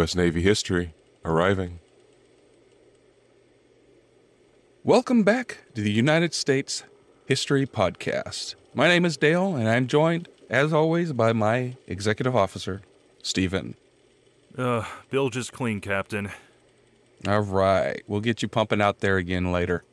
[0.00, 0.14] U.S.
[0.14, 0.94] Navy history
[1.26, 1.78] arriving.
[4.82, 6.84] Welcome back to the United States
[7.26, 8.54] History Podcast.
[8.72, 12.80] My name is Dale, and I'm joined, as always, by my executive officer,
[13.22, 13.74] Stephen.
[14.56, 16.30] Uh, bilge is clean, Captain.
[17.28, 19.84] All right, we'll get you pumping out there again later.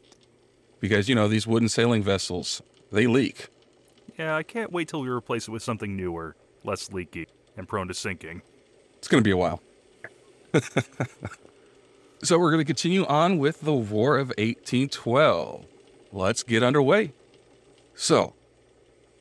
[0.80, 2.62] Because, you know, these wooden sailing vessels,
[2.94, 3.50] they leak.
[4.18, 7.90] Yeah, I can't wait till we replace it with something newer, less leaky, and prone
[7.90, 8.42] to sinking.
[9.00, 9.62] It's going to be a while.
[12.24, 15.66] so, we're going to continue on with the War of 1812.
[16.12, 17.14] Let's get underway.
[17.96, 18.34] So,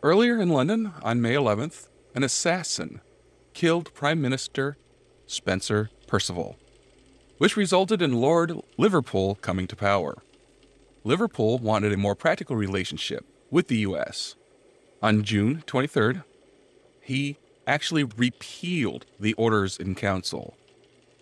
[0.02, 3.00] earlier in London on May 11th, an assassin
[3.54, 4.76] killed Prime Minister
[5.26, 6.56] Spencer Perceval,
[7.38, 10.16] which resulted in Lord Liverpool coming to power.
[11.04, 14.34] Liverpool wanted a more practical relationship with the U.S.
[15.02, 16.24] On June 23rd,
[17.00, 20.56] he actually repealed the orders in council.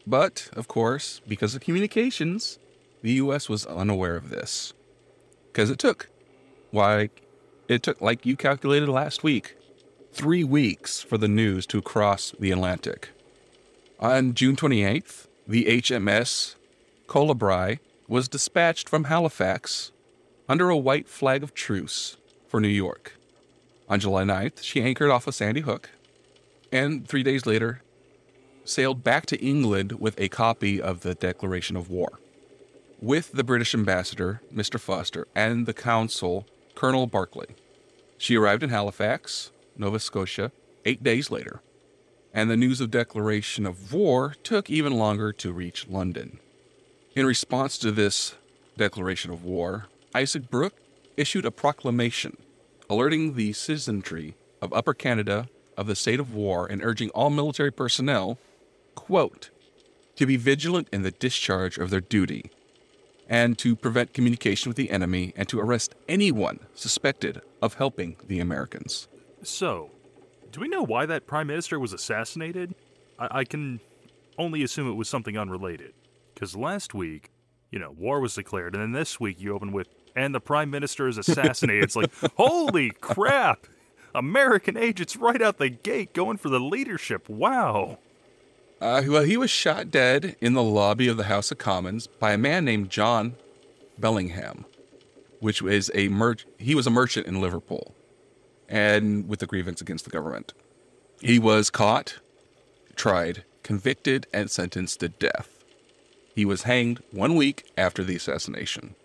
[0.06, 2.58] But, of course, because of communications,
[3.02, 3.48] the U.S.
[3.48, 4.72] was unaware of this.
[5.52, 6.08] Because it took,
[6.70, 7.10] why,
[7.69, 9.56] it took, like you calculated last week,
[10.12, 13.10] three weeks for the news to cross the Atlantic.
[14.00, 16.56] On June 28th, the HMS
[17.06, 19.92] Colibri was dispatched from Halifax
[20.48, 22.16] under a white flag of truce
[22.47, 23.14] for New York.
[23.88, 25.91] On July 9th, she anchored off of Sandy Hook,
[26.72, 27.82] and three days later,
[28.64, 32.19] sailed back to England with a copy of the Declaration of War.
[33.00, 34.80] With the British ambassador, Mr.
[34.80, 37.54] Foster, and the consul, Colonel Barclay.
[38.16, 40.50] She arrived in Halifax, Nova Scotia,
[40.84, 41.60] eight days later,
[42.32, 46.38] and the news of declaration of war took even longer to reach London.
[47.14, 48.34] In response to this
[48.76, 50.74] declaration of war, Isaac Brock
[51.16, 52.36] issued a proclamation
[52.88, 57.72] alerting the citizenry of Upper Canada of the state of war and urging all military
[57.72, 58.38] personnel,
[59.04, 59.50] quote,
[60.16, 62.50] to be vigilant in the discharge of their duty
[63.28, 68.41] and to prevent communication with the enemy and to arrest anyone suspected of helping the
[68.41, 69.09] Americans.
[69.42, 69.91] So,
[70.50, 72.75] do we know why that prime minister was assassinated?
[73.19, 73.81] I, I can
[74.38, 75.92] only assume it was something unrelated.
[76.32, 77.31] Because last week,
[77.71, 80.71] you know, war was declared, and then this week you open with, and the prime
[80.71, 81.84] minister is assassinated.
[81.84, 83.66] it's like, holy crap!
[84.15, 87.28] American agents right out the gate going for the leadership.
[87.28, 87.98] Wow.
[88.80, 92.32] Uh, well, he was shot dead in the lobby of the House of Commons by
[92.32, 93.36] a man named John
[93.98, 94.64] Bellingham,
[95.40, 97.94] which was a mer- he was a merchant in Liverpool,
[98.68, 100.52] and with a grievance against the government.
[101.20, 102.18] He was caught,
[102.96, 105.64] tried, convicted, and sentenced to death.
[106.34, 108.96] He was hanged one week after the assassination.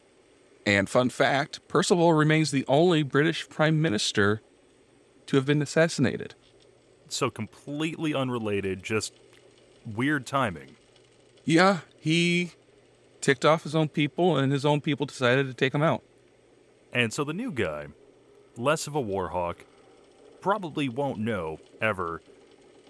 [0.66, 4.42] And fun fact Perceval remains the only British Prime Minister
[5.28, 6.36] to have been assassinated.
[7.08, 9.14] So completely unrelated, just
[9.96, 10.76] weird timing.
[11.46, 12.52] Yeah, he
[13.22, 16.04] ticked off his own people, and his own people decided to take him out.
[16.94, 17.88] And so the new guy,
[18.58, 19.66] less of a war hawk,
[20.42, 22.22] probably won't know ever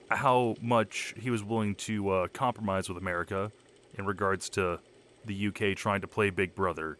[0.09, 3.51] how much he was willing to uh, compromise with America
[3.97, 4.79] in regards to
[5.25, 6.97] the UK trying to play Big Brother.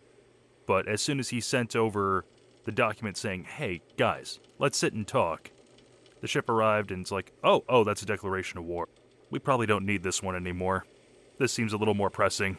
[0.67, 2.25] But as soon as he sent over
[2.65, 5.49] the document saying, hey, guys, let's sit and talk,
[6.21, 8.87] the ship arrived and it's like, oh, oh, that's a declaration of war.
[9.31, 10.85] We probably don't need this one anymore.
[11.37, 12.57] This seems a little more pressing.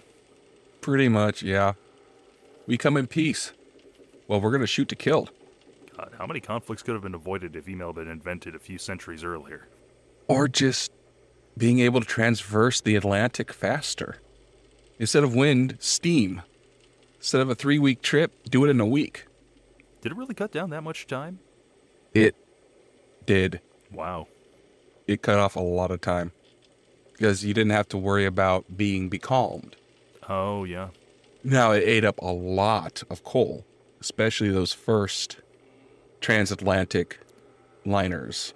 [0.80, 1.74] Pretty much, yeah.
[2.66, 3.52] We come in peace.
[4.28, 5.28] Well, we're going to shoot to kill.
[5.96, 8.78] God, how many conflicts could have been avoided if email had been invented a few
[8.78, 9.66] centuries earlier?
[10.28, 10.92] Or just
[11.58, 14.16] being able to transverse the Atlantic faster.
[14.98, 16.42] Instead of wind, steam.
[17.18, 19.26] Instead of a three week trip, do it in a week.
[20.00, 21.40] Did it really cut down that much time?
[22.14, 22.34] It
[23.26, 23.60] did.
[23.92, 24.28] Wow.
[25.06, 26.32] It cut off a lot of time
[27.20, 29.76] because you didn't have to worry about being becalmed.
[30.26, 30.88] Oh, yeah.
[31.44, 33.66] Now, it ate up a lot of coal,
[34.00, 35.36] especially those first
[36.22, 37.18] transatlantic
[37.84, 38.54] liners,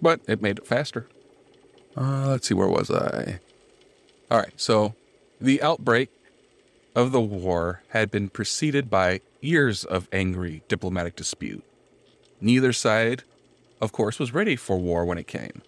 [0.00, 1.08] but it made it faster.
[1.96, 3.40] Uh, let's see, where was I?
[4.30, 4.94] All right, so
[5.40, 6.08] the outbreak
[6.94, 11.64] of the war had been preceded by years of angry diplomatic dispute.
[12.40, 13.24] Neither side,
[13.80, 15.62] of course, was ready for war when it came.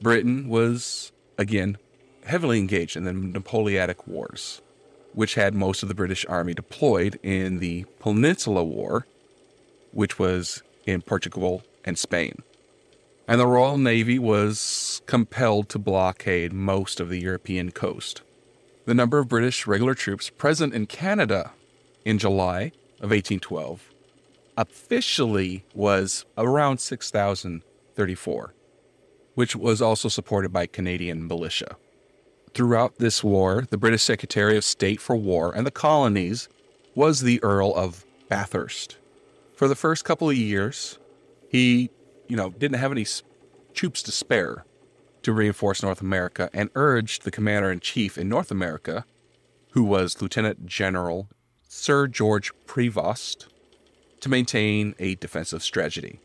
[0.00, 1.12] Britain was,
[1.42, 1.76] again,
[2.24, 4.62] heavily engaged in the Napoleonic Wars,
[5.12, 9.06] which had most of the British army deployed in the Peninsula War,
[9.90, 12.42] which was in Portugal and Spain.
[13.28, 18.22] And the Royal Navy was compelled to blockade most of the European coast.
[18.84, 21.52] The number of British regular troops present in Canada
[22.04, 23.88] in July of 1812
[24.56, 28.54] officially was around 6,034,
[29.34, 31.76] which was also supported by Canadian militia.
[32.54, 36.48] Throughout this war, the British Secretary of State for War and the Colonies
[36.94, 38.98] was the Earl of Bathurst.
[39.54, 40.98] For the first couple of years,
[41.48, 41.90] he,
[42.28, 43.06] you know, didn't have any
[43.74, 44.64] troops to spare
[45.22, 49.04] to reinforce North America and urged the commander in chief in North America,
[49.70, 51.28] who was Lieutenant General
[51.68, 53.46] Sir George Prevost,
[54.20, 56.20] to maintain a defensive strategy.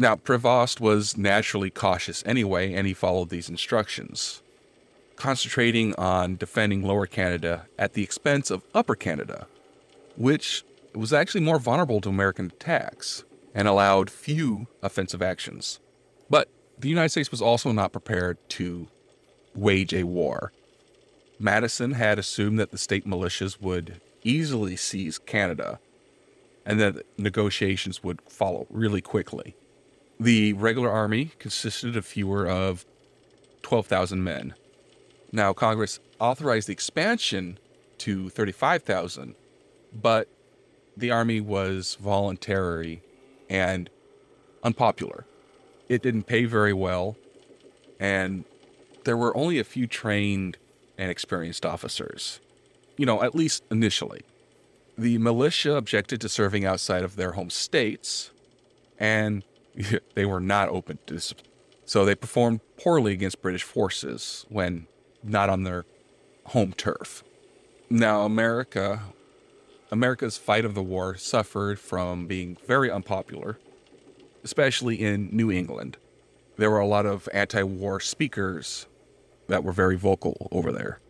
[0.00, 4.42] Now, Prevost was naturally cautious anyway, and he followed these instructions,
[5.16, 9.48] concentrating on defending Lower Canada at the expense of Upper Canada,
[10.16, 10.64] which
[10.94, 13.24] was actually more vulnerable to American attacks
[13.54, 15.80] and allowed few offensive actions.
[16.30, 16.48] But
[16.78, 18.86] the United States was also not prepared to
[19.56, 20.52] wage a war.
[21.40, 25.80] Madison had assumed that the state militias would easily seize Canada
[26.64, 29.56] and that negotiations would follow really quickly.
[30.20, 32.84] The regular army consisted of fewer of
[33.62, 34.54] 12,000 men.
[35.30, 37.58] Now, Congress authorized the expansion
[37.98, 39.34] to 35,000,
[39.92, 40.28] but
[40.96, 43.02] the army was voluntary
[43.48, 43.90] and
[44.64, 45.24] unpopular.
[45.88, 47.16] It didn't pay very well,
[48.00, 48.44] and
[49.04, 50.56] there were only a few trained
[50.96, 52.40] and experienced officers,
[52.96, 54.22] you know, at least initially.
[54.96, 58.32] The militia objected to serving outside of their home states,
[58.98, 59.44] and
[60.14, 61.34] they were not open to this.
[61.84, 64.86] So they performed poorly against British forces when
[65.22, 65.84] not on their
[66.46, 67.24] home turf.
[67.90, 69.00] Now, America,
[69.90, 73.58] America's fight of the war suffered from being very unpopular,
[74.44, 75.96] especially in New England.
[76.56, 78.86] There were a lot of anti war speakers
[79.46, 81.00] that were very vocal over there.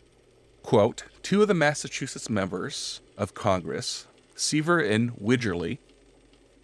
[0.63, 4.07] Quote Two of the Massachusetts members of Congress,
[4.37, 5.81] Seaver and Widgery,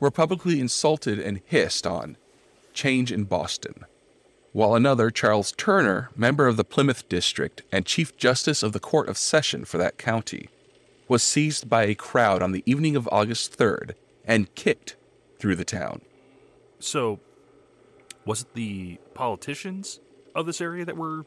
[0.04, 2.18] were publicly insulted and hissed on.
[2.74, 3.86] Change in Boston,
[4.52, 9.08] while another, Charles Turner, member of the Plymouth District and Chief Justice of the Court
[9.08, 10.50] of Session for that county,
[11.08, 13.94] was seized by a crowd on the evening of August 3rd
[14.26, 14.94] and kicked
[15.38, 16.02] through the town.
[16.80, 17.18] So,
[18.26, 20.00] was it the politicians
[20.34, 21.24] of this area that were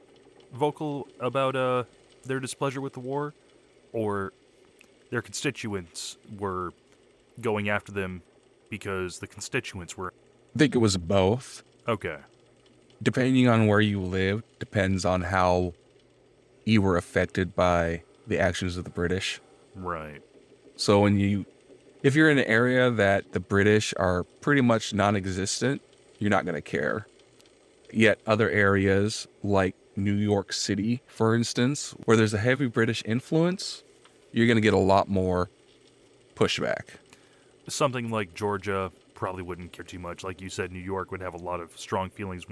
[0.54, 1.86] vocal about uh,
[2.26, 3.34] their displeasure with the war,
[3.92, 4.34] or
[5.10, 6.74] their constituents were
[7.42, 8.22] going after them
[8.70, 10.14] because the constituents were
[10.56, 11.64] I think it was both.
[11.88, 12.18] okay?
[13.02, 15.74] Depending on where you live, depends on how
[16.66, 19.40] you were affected by the actions of the British.
[19.76, 20.22] Right.
[20.76, 21.46] So when you,
[22.02, 25.82] if you're in an area that the British are pretty much non-existent,
[26.18, 27.06] you're not going to care.
[27.94, 33.84] Yet other areas like New York City, for instance, where there's a heavy British influence,
[34.32, 35.50] you're going to get a lot more
[36.36, 36.98] pushback.
[37.70, 40.24] Something like Georgia probably wouldn't care too much.
[40.24, 42.46] Like you said, New York would have a lot of strong feelings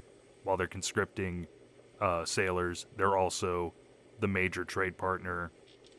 [0.44, 1.46] while they're conscripting
[2.00, 2.86] uh, sailors.
[2.96, 3.72] They're also
[4.20, 5.50] the major trade partner.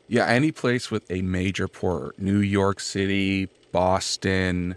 [0.06, 4.76] Yeah, any place with a major port, New York City, Boston,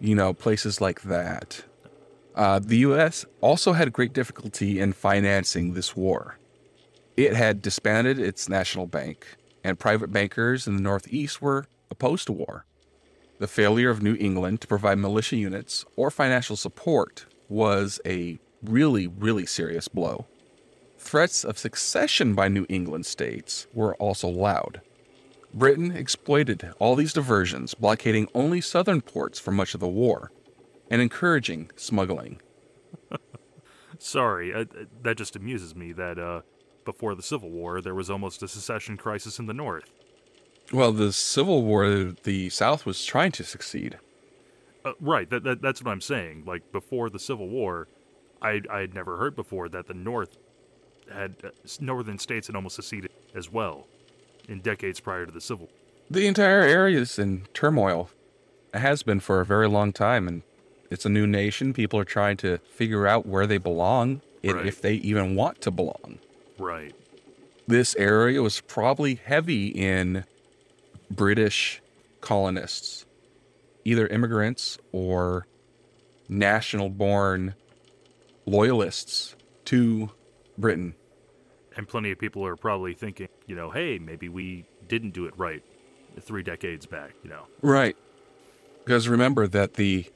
[0.00, 1.64] you know, places like that.
[2.34, 3.24] Uh, the U.S.
[3.40, 6.38] also had great difficulty in financing this war.
[7.16, 12.32] It had disbanded its national bank, and private bankers in the Northeast were opposed to
[12.32, 12.66] war.
[13.38, 19.06] The failure of New England to provide militia units or financial support was a really,
[19.06, 20.26] really serious blow.
[20.96, 24.80] Threats of succession by New England states were also loud.
[25.52, 30.32] Britain exploited all these diversions, blockading only southern ports for much of the war
[30.90, 32.40] and encouraging smuggling.
[33.98, 34.64] Sorry, uh,
[35.02, 36.40] that just amuses me that uh,
[36.84, 39.92] before the Civil War, there was almost a secession crisis in the North.
[40.72, 41.88] Well, the Civil War,
[42.22, 43.98] the South was trying to succeed.
[44.84, 46.44] Uh, right, that, that, that's what I'm saying.
[46.46, 47.88] Like, before the Civil War,
[48.42, 50.36] I I had never heard before that the North
[51.12, 53.86] had uh, northern states had almost seceded as well
[54.48, 55.66] in decades prior to the Civil.
[55.66, 55.74] War.
[56.10, 58.10] The entire area is in turmoil.
[58.74, 60.42] It has been for a very long time, and
[60.90, 61.72] it's a new nation.
[61.72, 64.66] People are trying to figure out where they belong, Right.
[64.66, 66.18] if they even want to belong.
[66.58, 66.94] Right.
[67.66, 70.24] This area was probably heavy in
[71.10, 71.82] British
[72.20, 73.06] colonists,
[73.84, 75.46] either immigrants or
[76.28, 77.54] national born
[78.46, 79.36] loyalists
[79.66, 80.10] to
[80.58, 80.94] Britain.
[81.76, 85.34] And plenty of people are probably thinking, you know, hey, maybe we didn't do it
[85.36, 85.62] right
[86.20, 87.12] three decades back.
[87.22, 87.46] You know.
[87.62, 87.96] Right.
[88.84, 90.06] Because remember that the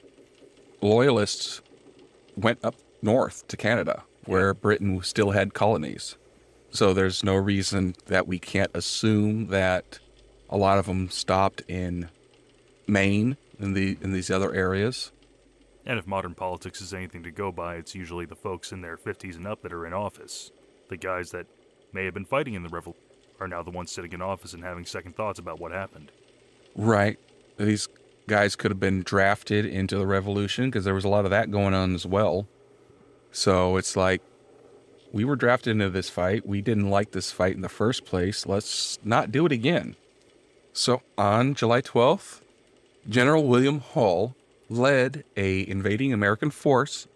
[0.80, 1.60] loyalists
[2.36, 6.16] went up north to Canada, where Britain still had colonies.
[6.70, 9.98] So there's no reason that we can't assume that
[10.50, 12.10] a lot of them stopped in
[12.86, 15.12] Maine in the in these other areas.
[15.86, 18.98] And if modern politics is anything to go by, it's usually the folks in their
[18.98, 20.50] 50s and up that are in office.
[20.88, 21.46] The guys that
[21.92, 23.00] may have been fighting in the revolution
[23.40, 26.12] are now the ones sitting in office and having second thoughts about what happened.
[26.76, 27.18] Right.
[27.56, 27.88] These
[28.28, 31.50] guys could have been drafted into the revolution because there was a lot of that
[31.50, 32.46] going on as well.
[33.32, 34.20] So it's like,
[35.12, 36.46] we were drafted into this fight.
[36.46, 38.46] We didn't like this fight in the first place.
[38.46, 39.96] Let's not do it again.
[40.72, 42.40] So on July 12th,
[43.08, 44.36] General William Hull
[44.68, 47.08] led a invading American force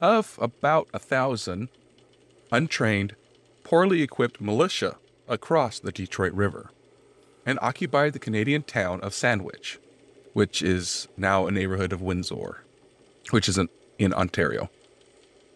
[0.00, 1.68] of about a thousand
[2.50, 3.14] untrained,
[3.62, 4.96] poorly equipped militia
[5.28, 6.70] across the Detroit River
[7.46, 9.78] and occupied the Canadian town of Sandwich,
[10.32, 12.62] which is now a neighborhood of Windsor,
[13.30, 14.70] which is in, in Ontario.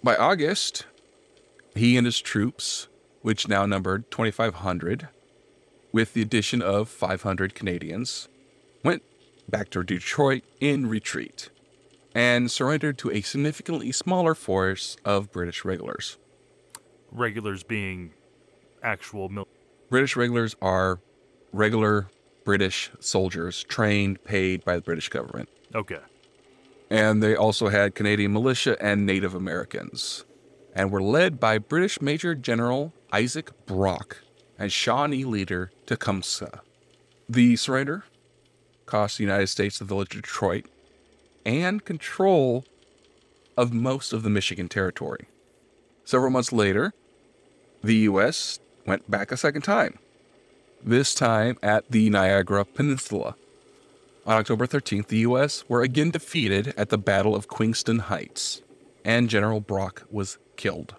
[0.02, 0.87] By August,
[1.75, 2.88] he and his troops,
[3.22, 5.08] which now numbered 2,500,
[5.92, 8.28] with the addition of 500 Canadians,
[8.82, 9.02] went
[9.49, 11.50] back to Detroit in retreat
[12.14, 16.18] and surrendered to a significantly smaller force of British regulars.
[17.11, 18.12] Regulars being
[18.82, 19.49] actual mil-
[19.90, 21.00] British regulars are
[21.52, 22.08] regular
[22.44, 25.49] British soldiers trained, paid by the British government.
[25.75, 26.00] Okay.
[26.90, 30.25] And they also had Canadian militia and Native Americans,
[30.75, 34.18] and were led by British Major General Isaac Brock
[34.59, 36.61] and Shawnee leader Tecumseh.
[37.28, 38.04] The surrender
[38.87, 40.66] cost the United States the village of Detroit
[41.44, 42.64] and control
[43.56, 45.26] of most of the Michigan territory.
[46.04, 46.92] Several months later,
[47.82, 48.59] the U.S.
[48.87, 49.99] went back a second time,
[50.82, 53.37] this time at the Niagara Peninsula.
[54.25, 55.64] On October 13th, the U.S.
[55.68, 58.62] were again defeated at the Battle of Queenston Heights,
[59.04, 60.94] and General Brock was killed.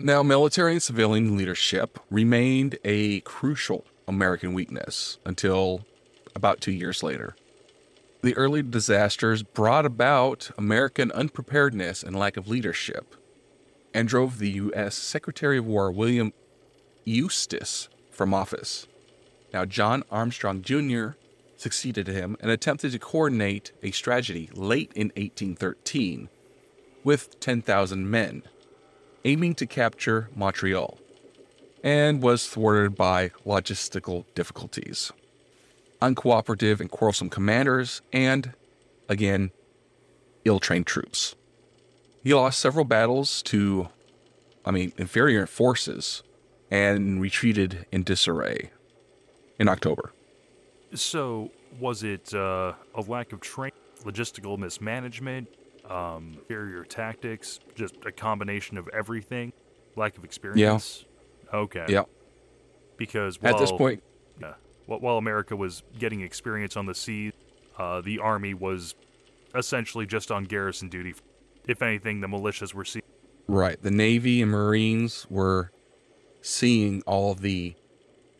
[0.00, 5.84] Now, military and civilian leadership remained a crucial American weakness until
[6.36, 7.34] about two years later.
[8.22, 13.16] The early disasters brought about American unpreparedness and lack of leadership,
[13.92, 14.94] and drove the U.S.
[14.94, 16.32] Secretary of War William
[17.04, 18.86] Eustis from office.
[19.52, 21.10] Now, John Armstrong Jr.
[21.56, 26.28] succeeded him and attempted to coordinate a strategy late in 1813
[27.02, 28.42] with 10,000 men,
[29.24, 30.98] aiming to capture Montreal,
[31.82, 35.12] and was thwarted by logistical difficulties,
[36.00, 38.52] uncooperative and quarrelsome commanders, and,
[39.08, 39.50] again,
[40.44, 41.34] ill trained troops.
[42.22, 43.88] He lost several battles to,
[44.64, 46.22] I mean, inferior forces
[46.70, 48.70] and retreated in disarray
[49.58, 50.12] in October.
[50.94, 55.48] So, was it uh, a lack of training, logistical mismanagement,
[55.88, 59.52] um, inferior tactics, just a combination of everything,
[59.96, 61.04] lack of experience?
[61.52, 61.58] Yeah.
[61.58, 61.86] Okay.
[61.88, 62.04] Yeah.
[62.96, 64.02] Because while, at this point,
[64.40, 64.54] yeah,
[64.86, 67.32] while America was getting experience on the sea,
[67.78, 68.94] uh, the army was
[69.54, 71.14] essentially just on garrison duty.
[71.66, 73.04] If anything, the militias were seeing.
[73.46, 73.80] Right.
[73.82, 75.70] The Navy and Marines were
[76.42, 77.74] seeing all the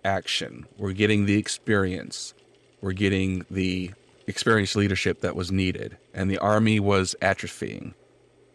[0.05, 0.67] action.
[0.77, 2.35] We're getting the experience.
[2.81, 3.93] We're getting the
[4.29, 5.97] experienced leadership that was needed.
[6.15, 7.95] And the army was atrophying.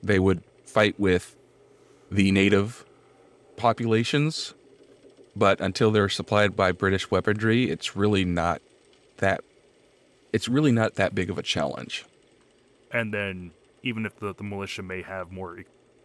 [0.01, 1.35] They would fight with
[2.11, 2.85] the native
[3.57, 4.53] populations,
[5.35, 8.61] but until they're supplied by British weaponry, it's really not
[9.17, 9.43] that
[10.31, 12.05] it's really not that big of a challenge.
[12.91, 13.51] And then
[13.83, 15.63] even if the, the militia may have more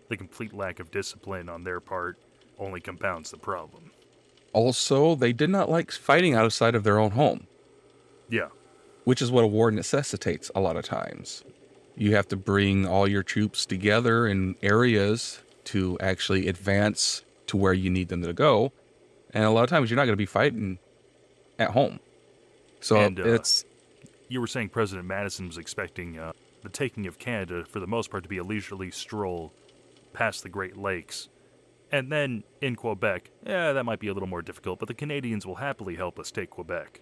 [0.09, 2.17] the complete lack of discipline on their part
[2.59, 3.91] only compounds the problem.
[4.53, 7.47] Also, they did not like fighting outside of their own home.
[8.29, 8.49] Yeah.
[9.09, 11.43] Which is what a war necessitates a lot of times.
[11.97, 17.73] You have to bring all your troops together in areas to actually advance to where
[17.73, 18.71] you need them to go.
[19.33, 20.79] And a lot of times you're not going to be fighting
[21.59, 22.01] at home.
[22.81, 23.65] So and, uh, it's.
[24.29, 28.11] You were saying President Madison was expecting uh, the taking of Canada, for the most
[28.11, 29.55] part, to be a leisurely stroll
[30.13, 31.31] past the Great Lakes
[31.91, 35.47] and then in Quebec, yeah, that might be a little more difficult, but the Canadians
[35.47, 37.01] will happily help us take Quebec.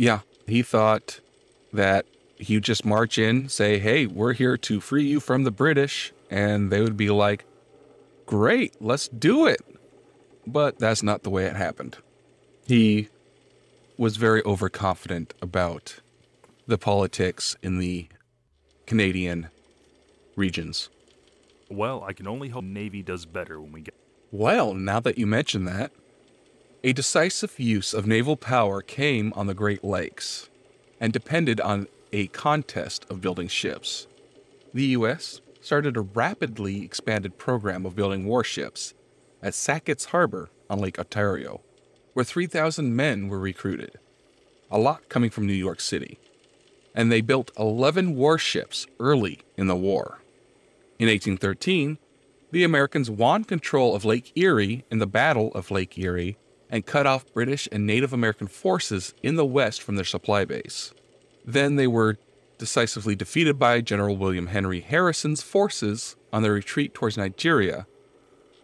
[0.00, 1.20] Yeah, he thought
[1.74, 2.06] that
[2.38, 6.14] he'd just march in, say, hey, we're here to free you from the British.
[6.30, 7.44] And they would be like,
[8.24, 9.60] great, let's do it.
[10.46, 11.98] But that's not the way it happened.
[12.66, 13.10] He
[13.98, 16.00] was very overconfident about
[16.66, 18.08] the politics in the
[18.86, 19.48] Canadian
[20.34, 20.88] regions.
[21.68, 23.94] Well, I can only hope Navy does better when we get.
[24.32, 25.92] Well, now that you mention that,
[26.82, 30.48] a decisive use of naval power came on the Great Lakes
[30.98, 34.06] and depended on a contest of building ships.
[34.72, 35.42] The U.S.
[35.60, 38.94] started a rapidly expanded program of building warships
[39.42, 41.60] at Sackett's Harbor on Lake Ontario,
[42.14, 43.98] where 3,000 men were recruited,
[44.70, 46.18] a lot coming from New York City.
[46.94, 50.22] And they built 11 warships early in the war.
[50.98, 51.98] In 1813,
[52.50, 56.36] the Americans won control of Lake Erie in the Battle of Lake Erie
[56.70, 60.94] and cut off British and Native American forces in the west from their supply base.
[61.44, 62.16] Then they were
[62.58, 67.86] decisively defeated by General William Henry Harrison's forces on their retreat towards Niagara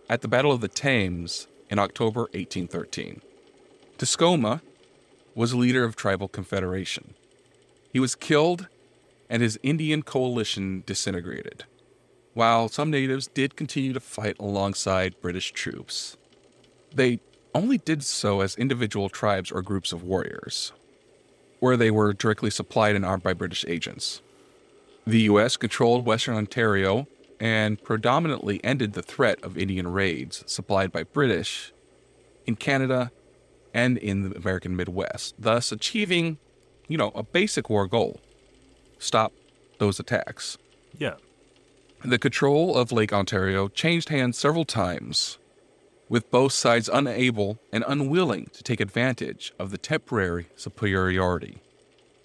[0.08, 3.22] at the Battle of the Thames in October 1813.
[3.98, 4.60] Tecumseh
[5.34, 7.14] was a leader of tribal confederation.
[7.92, 8.68] He was killed
[9.28, 11.64] and his Indian coalition disintegrated,
[12.34, 16.16] while some natives did continue to fight alongside British troops.
[16.94, 17.20] They
[17.56, 20.72] only did so as individual tribes or groups of warriors,
[21.60, 24.20] where they were directly supplied and armed by British agents.
[25.06, 27.06] The US controlled Western Ontario
[27.40, 31.72] and predominantly ended the threat of Indian raids supplied by British
[32.46, 33.10] in Canada
[33.74, 36.38] and in the American Midwest, thus achieving,
[36.88, 38.20] you know, a basic war goal
[38.98, 39.32] stop
[39.78, 40.56] those attacks.
[40.96, 41.14] Yeah.
[42.04, 45.38] The control of Lake Ontario changed hands several times,
[46.08, 51.58] with both sides unable and unwilling to take advantage of the temporary superiority.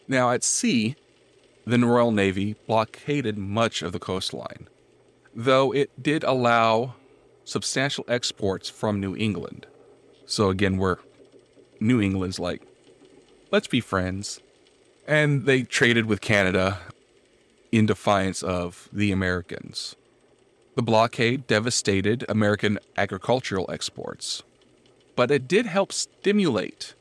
[0.07, 0.95] Now, at sea,
[1.65, 4.67] the Royal Navy blockaded much of the coastline,
[5.33, 6.95] though it did allow
[7.43, 9.67] substantial exports from New England.
[10.25, 10.97] So, again, we're
[11.79, 12.61] New England's like,
[13.51, 14.39] let's be friends.
[15.07, 16.79] And they traded with Canada
[17.71, 19.95] in defiance of the Americans.
[20.81, 24.41] The blockade devastated American agricultural exports,
[25.15, 26.95] but it did help stimulate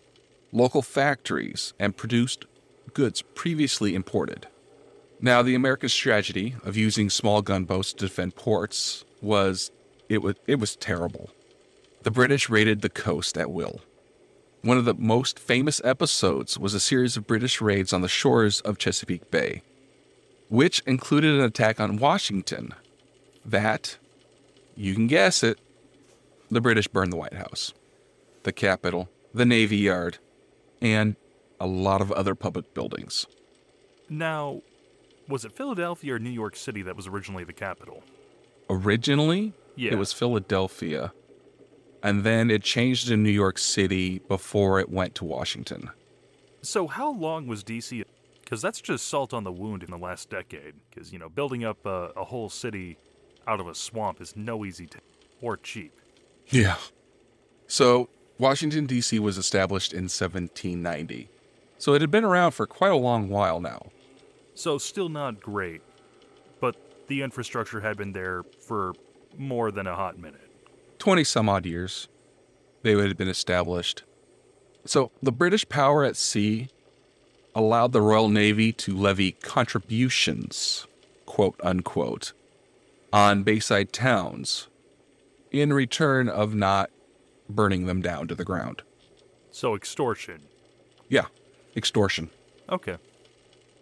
[0.53, 2.45] local factories and produced
[2.93, 4.49] goods previously imported.
[5.19, 9.71] Now, the American strategy of using small gunboats to defend ports was
[10.11, 11.31] it was it was terrible.
[12.03, 13.81] The British raided the coast at will.
[14.61, 18.61] One of the most famous episodes was a series of British raids on the shores
[18.61, 19.63] of Chesapeake Bay,
[20.51, 22.75] which included an attack on Washington.
[23.45, 23.99] That,
[24.77, 25.59] you can guess it,
[26.51, 27.73] the British burned the White House,
[28.43, 30.19] the Capitol, the Navy Yard,
[30.81, 31.17] and
[31.59, 33.27] a lot of other public buildings.
[34.09, 34.63] Now,
[35.29, 38.03] was it Philadelphia or New York City that was originally the capital?
[38.69, 39.93] Originally, Yeah.
[39.93, 41.13] it was Philadelphia,
[42.03, 45.91] and then it changed to New York City before it went to Washington.
[46.63, 48.05] So how long was DC?
[48.43, 50.75] Because that's just salt on the wound in the last decade.
[50.91, 52.97] Because you know, building up a, a whole city
[53.47, 54.99] out of a swamp is no easy t-
[55.41, 55.93] or cheap.
[56.49, 56.77] Yeah.
[57.67, 59.19] So, Washington, D.C.
[59.19, 61.29] was established in 1790.
[61.79, 63.91] So, it had been around for quite a long while now.
[64.61, 65.81] So still not great,
[66.61, 66.77] but
[67.09, 68.93] the infrastructure had been there for
[69.39, 70.51] more than a hot minute.
[70.99, 72.09] 20 some odd years,
[72.83, 74.03] they would have been established.
[74.85, 76.69] So, the British power at sea
[77.55, 80.87] allowed the Royal Navy to levy contributions,
[81.25, 82.35] quote unquote,
[83.13, 84.69] on Bayside towns
[85.51, 86.91] in return of not
[87.49, 88.83] burning them down to the ground.
[89.51, 90.43] So extortion.
[91.09, 91.27] Yeah,
[91.77, 92.31] extortion.
[92.69, 92.97] Okay.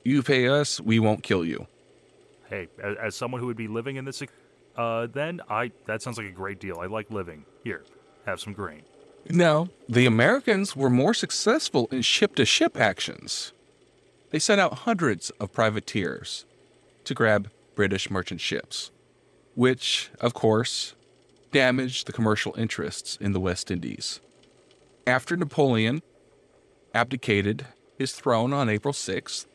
[0.05, 1.67] You pay us, we won't kill you.
[2.49, 4.23] Hey, as, as someone who would be living in this,
[4.77, 6.79] uh, then I that sounds like a great deal.
[6.81, 7.85] I like living here.
[8.25, 8.83] Have some grain.
[9.29, 13.53] Now, the Americans were more successful in ship to ship actions.
[14.31, 16.47] They sent out hundreds of privateers
[17.05, 18.91] to grab British merchant ships,
[19.59, 20.95] which, of course,
[21.51, 24.21] damaged the commercial interests in the West Indies.
[25.05, 26.01] After Napoleon
[26.95, 27.67] abdicated
[27.99, 29.47] his throne on April 6th,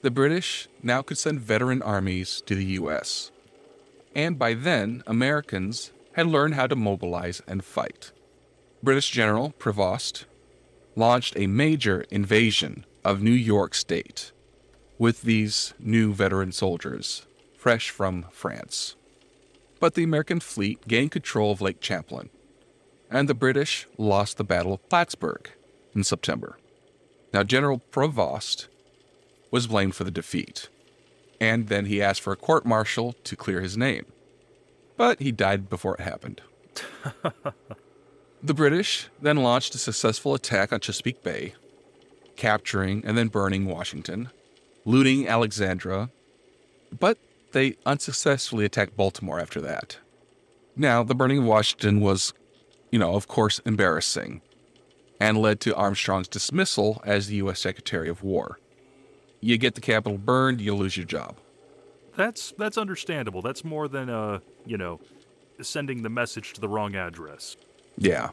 [0.00, 3.32] the British now could send veteran armies to the U.S.
[4.14, 8.12] And by then, Americans had learned how to mobilize and fight.
[8.82, 10.24] British General Prevost
[10.96, 14.32] launched a major invasion of New York State
[14.98, 18.96] with these new veteran soldiers, fresh from France.
[19.84, 22.30] But the American fleet gained control of Lake Champlain,
[23.10, 25.50] and the British lost the Battle of Plattsburgh
[25.94, 26.56] in September.
[27.34, 28.68] Now, General Prevost
[29.50, 30.70] was blamed for the defeat,
[31.38, 34.06] and then he asked for a court martial to clear his name.
[34.96, 36.40] But he died before it happened.
[38.42, 41.56] The British then launched a successful attack on Chesapeake Bay,
[42.36, 44.30] capturing and then burning Washington,
[44.86, 46.08] looting Alexandria,
[46.98, 47.18] but
[47.54, 49.96] they unsuccessfully attacked Baltimore after that.
[50.76, 52.34] Now, the burning of Washington was,
[52.90, 54.42] you know, of course, embarrassing
[55.20, 57.60] and led to Armstrong's dismissal as the U.S.
[57.60, 58.58] Secretary of War.
[59.40, 61.36] You get the capital burned, you lose your job.
[62.16, 63.42] That's that's understandable.
[63.42, 65.00] That's more than uh, you know,
[65.60, 67.56] sending the message to the wrong address.
[67.96, 68.30] Yeah.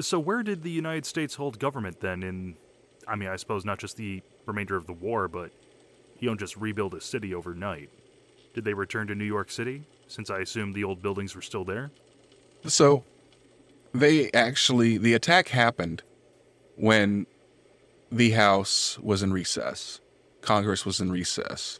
[0.00, 2.56] So where did the United States hold government then in
[3.06, 5.50] I mean, I suppose not just the remainder of the war, but
[6.18, 7.90] you don't just rebuild a city overnight.
[8.58, 11.64] Did they return to New York City since I assume the old buildings were still
[11.64, 11.92] there.
[12.66, 13.04] So
[13.94, 16.02] they actually, the attack happened
[16.74, 17.28] when
[18.10, 20.00] the House was in recess,
[20.40, 21.78] Congress was in recess,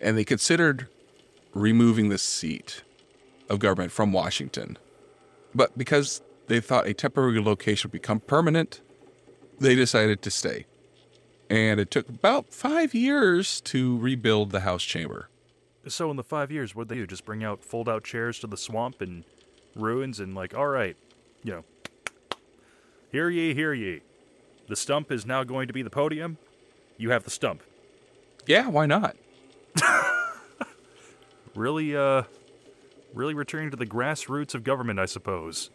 [0.00, 0.88] and they considered
[1.52, 2.82] removing the seat
[3.50, 4.78] of government from Washington.
[5.54, 8.80] But because they thought a temporary location would become permanent,
[9.60, 10.64] they decided to stay.
[11.50, 15.28] And it took about five years to rebuild the House chamber.
[15.88, 17.06] So in the five years, what'd they do?
[17.06, 19.24] Just bring out fold-out chairs to the swamp and
[19.74, 20.96] ruins, and like, all right,
[21.44, 21.64] you know,
[23.12, 24.00] hear ye, hear ye.
[24.68, 26.38] The stump is now going to be the podium.
[26.96, 27.62] You have the stump.
[28.46, 29.16] Yeah, why not?
[31.56, 32.24] Really, uh,
[33.14, 35.70] really returning to the grassroots of government, I suppose.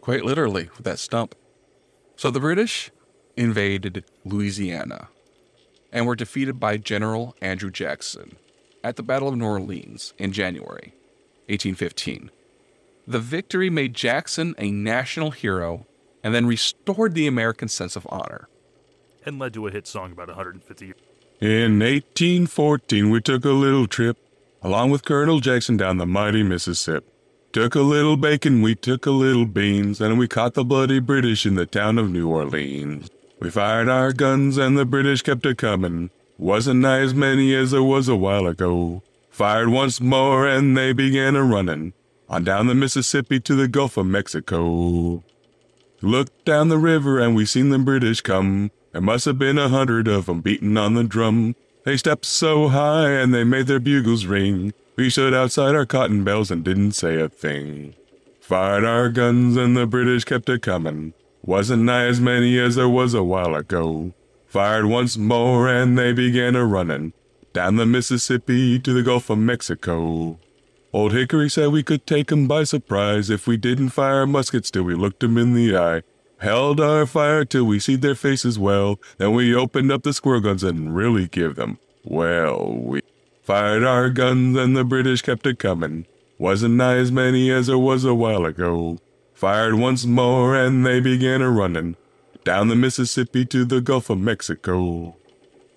[0.00, 1.36] Quite literally, with that stump.
[2.16, 2.90] So the British
[3.36, 5.08] invaded Louisiana
[5.92, 8.36] and were defeated by General Andrew Jackson
[8.82, 10.94] at the Battle of New Orleans in January
[11.48, 12.30] 1815.
[13.06, 15.86] The victory made Jackson a national hero
[16.22, 18.48] and then restored the American sense of honor.
[19.24, 20.96] And led to a hit song about 150 years.
[21.40, 24.18] In 1814, we took a little trip
[24.62, 27.06] along with Colonel Jackson down the mighty Mississippi.
[27.52, 31.44] Took a little bacon, we took a little beans, and we caught the bloody British
[31.44, 33.10] in the town of New Orleans.
[33.40, 36.10] We fired our guns and the British kept a comin'.
[36.40, 39.02] Wasn't nigh as many as there was a while ago.
[39.28, 41.92] Fired once more and they began a runnin'
[42.30, 45.22] on down the Mississippi to the Gulf of Mexico.
[46.00, 48.70] Looked down the river and we seen the British come.
[48.92, 51.56] There must have been a hundred of 'em beatin' on the drum.
[51.84, 54.72] They stepped so high and they made their bugles ring.
[54.96, 57.92] We stood outside our cotton bales and didn't say a thing.
[58.40, 61.12] Fired our guns and the British kept a comin'.
[61.44, 64.14] Wasn't nigh as many as there was a while ago.
[64.50, 67.12] Fired once more and they began a runnin'
[67.52, 70.40] down the Mississippi to the Gulf of Mexico.
[70.92, 74.82] Old Hickory said we could take 'em by surprise if we didn't fire muskets till
[74.82, 76.02] we looked 'em in the eye.
[76.38, 80.40] Held our fire till we seed their faces well, then we opened up the squirrel
[80.40, 81.78] guns and really give them.
[82.02, 83.02] Well, we
[83.44, 86.06] fired our guns and the British kept a comin'.
[86.38, 88.98] Wasn't nigh as many as there was a while ago.
[89.32, 91.94] Fired once more and they began a runnin'
[92.44, 95.16] down the Mississippi to the Gulf of Mexico.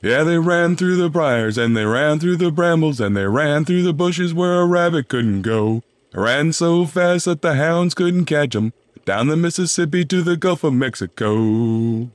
[0.01, 3.63] Yeah, they ran through the briars and they ran through the brambles and they ran
[3.63, 5.81] through the bushes where a rabbit couldn't go.
[6.13, 8.73] Ran so fast that the hounds couldn't catch 'em
[9.05, 12.09] down the Mississippi to the Gulf of Mexico.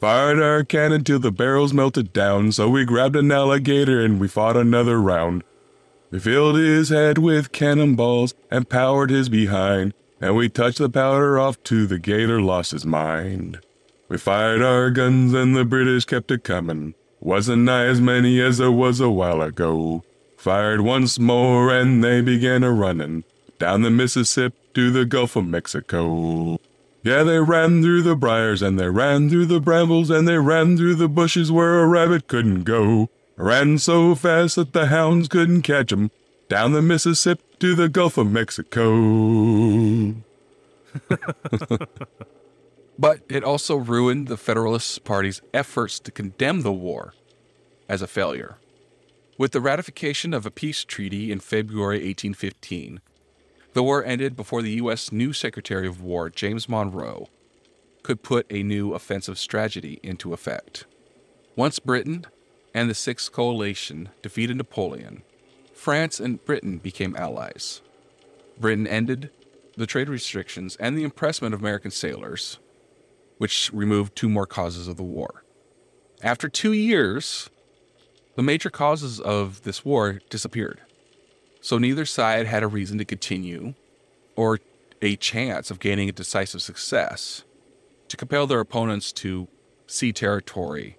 [0.00, 4.28] Fired our cannon till the barrels melted down, so we grabbed an alligator and we
[4.28, 5.42] fought another round.
[6.10, 11.38] We filled his head with cannonballs and powered his behind, and we touched the powder
[11.38, 13.58] off to the gator lost his mind.
[14.14, 16.94] We fired our guns and the British kept it comin'.
[17.18, 20.04] Wasn't nigh as many as there was a while ago.
[20.36, 23.24] Fired once more and they began a runnin'
[23.58, 26.60] down the Mississippi to the Gulf of Mexico.
[27.02, 30.76] Yeah, they ran through the briars and they ran through the brambles and they ran
[30.76, 33.10] through the bushes where a rabbit couldn't go.
[33.34, 36.12] Ran so fast that the hounds couldn't catch 'em
[36.48, 40.14] down the Mississippi to the Gulf of Mexico.
[42.98, 47.14] But it also ruined the Federalist Party's efforts to condemn the war
[47.88, 48.56] as a failure.
[49.36, 53.00] With the ratification of a peace treaty in February 1815,
[53.72, 55.10] the war ended before the U.S.
[55.10, 57.28] new Secretary of War, James Monroe,
[58.04, 60.86] could put a new offensive strategy into effect.
[61.56, 62.26] Once Britain
[62.72, 65.22] and the Sixth Coalition defeated Napoleon,
[65.72, 67.80] France and Britain became allies.
[68.60, 69.30] Britain ended
[69.76, 72.58] the trade restrictions and the impressment of American sailors,
[73.38, 75.44] which removed two more causes of the war.
[76.22, 77.50] After two years,
[78.36, 80.80] the major causes of this war disappeared.
[81.60, 83.74] So neither side had a reason to continue
[84.36, 84.60] or
[85.00, 87.44] a chance of gaining a decisive success
[88.08, 89.48] to compel their opponents to
[89.86, 90.98] cede territory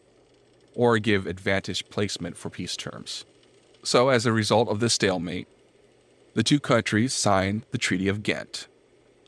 [0.73, 3.25] or give advantage placement for peace terms.
[3.83, 5.47] So, as a result of this stalemate,
[6.33, 8.67] the two countries signed the Treaty of Ghent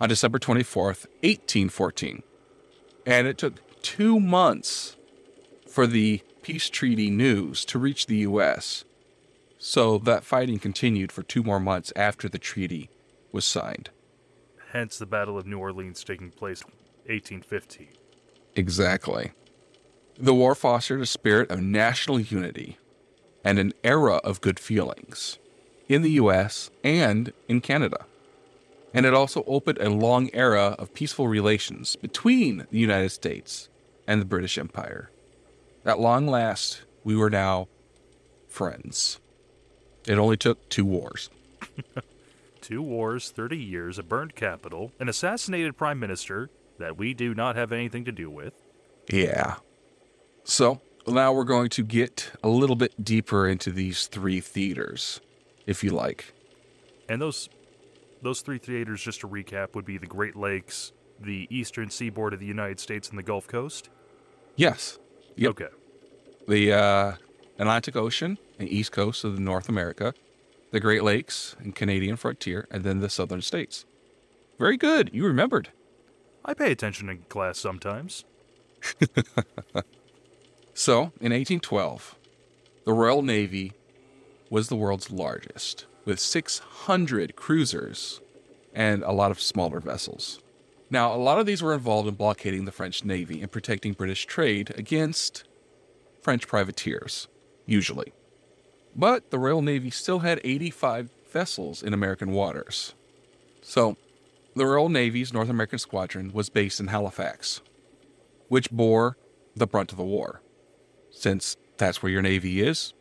[0.01, 2.23] on December 24th, 1814.
[3.07, 4.97] And it took two months
[5.65, 8.83] for the peace treaty news to reach the U.S.
[9.57, 12.89] So that fighting continued for two more months after the treaty
[13.31, 13.91] was signed.
[14.73, 16.63] Hence the Battle of New Orleans taking place
[17.05, 17.87] 1815.
[18.57, 19.31] Exactly.
[20.19, 22.77] The war fostered a spirit of national unity
[23.41, 25.39] and an era of good feelings
[25.87, 26.71] in the U.S.
[26.83, 28.05] and in Canada.
[28.97, 33.69] And it also opened a long era of peaceful relations between the United States
[34.07, 35.11] and the British Empire.
[35.85, 37.67] At long last, we were now
[38.47, 39.19] friends.
[40.07, 41.29] It only took two wars.
[42.61, 47.55] two wars, 30 years, a burned capital, an assassinated prime minister that we do not
[47.55, 48.55] have anything to do with.
[49.11, 49.57] Yeah.
[50.43, 55.21] So now we're going to get a little bit deeper into these three theaters,
[55.67, 56.33] if you like.
[57.07, 57.47] And those
[58.21, 62.39] those three theaters, just to recap, would be the Great Lakes, the eastern seaboard of
[62.39, 63.89] the United States, and the Gulf Coast.
[64.55, 64.99] Yes.
[65.35, 65.49] Yep.
[65.51, 65.67] Okay.
[66.47, 67.13] The uh,
[67.59, 70.13] Atlantic Ocean and east coast of North America,
[70.71, 73.85] the Great Lakes and Canadian frontier, and then the southern states.
[74.57, 75.11] Very good.
[75.13, 75.69] You remembered.
[76.43, 78.23] I pay attention in class sometimes.
[80.79, 82.15] So, in 1812,
[82.85, 83.73] the Royal Navy
[84.51, 88.21] was the world's largest, with 600 cruisers
[88.73, 90.39] and a lot of smaller vessels.
[90.89, 94.25] Now, a lot of these were involved in blockading the French Navy and protecting British
[94.25, 95.43] trade against
[96.21, 97.27] French privateers,
[97.65, 98.13] usually.
[98.95, 102.93] But the Royal Navy still had 85 vessels in American waters.
[103.61, 103.97] So,
[104.55, 107.59] the Royal Navy's North American Squadron was based in Halifax,
[108.47, 109.17] which bore
[109.57, 110.41] the brunt of the war.
[111.11, 112.93] Since that's where your Navy is,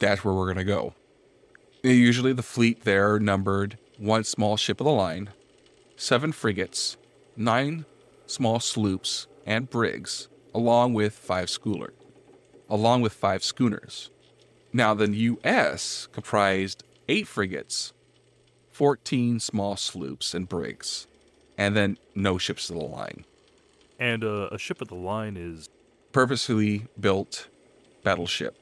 [0.00, 0.94] that's where we're going to go.
[1.82, 5.30] Usually, the fleet there numbered one small ship of the line,
[5.96, 6.96] seven frigates,
[7.36, 7.84] nine
[8.26, 11.92] small sloops and brigs, along with five schooner,
[12.68, 14.10] along with five schooners.
[14.72, 16.08] Now, the U.S.
[16.12, 17.92] comprised eight frigates,
[18.72, 21.06] 14 small sloops and brigs,
[21.56, 23.24] and then no ships of the line.
[23.98, 25.68] And uh, a ship of the line is
[26.12, 27.48] Purposely built
[28.02, 28.56] battleship.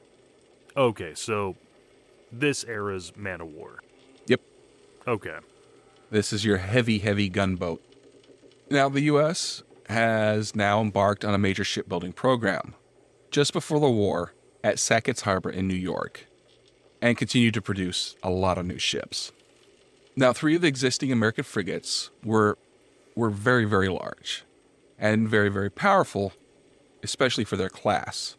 [0.75, 1.13] okay.
[1.15, 1.55] So
[2.31, 3.79] this era's man of war.
[4.27, 4.41] Yep.
[5.07, 5.37] Okay.
[6.09, 7.81] This is your heavy, heavy gunboat.
[8.69, 9.63] Now, the U.S.
[9.89, 12.75] has now embarked on a major shipbuilding program
[13.31, 16.25] just before the war at Sackett's Harbor in New York
[17.01, 19.31] and continued to produce a lot of new ships.
[20.15, 22.57] Now, three of the existing American frigates were,
[23.15, 24.43] were very, very large
[24.97, 26.33] and very, very powerful,
[27.03, 28.35] especially for their class.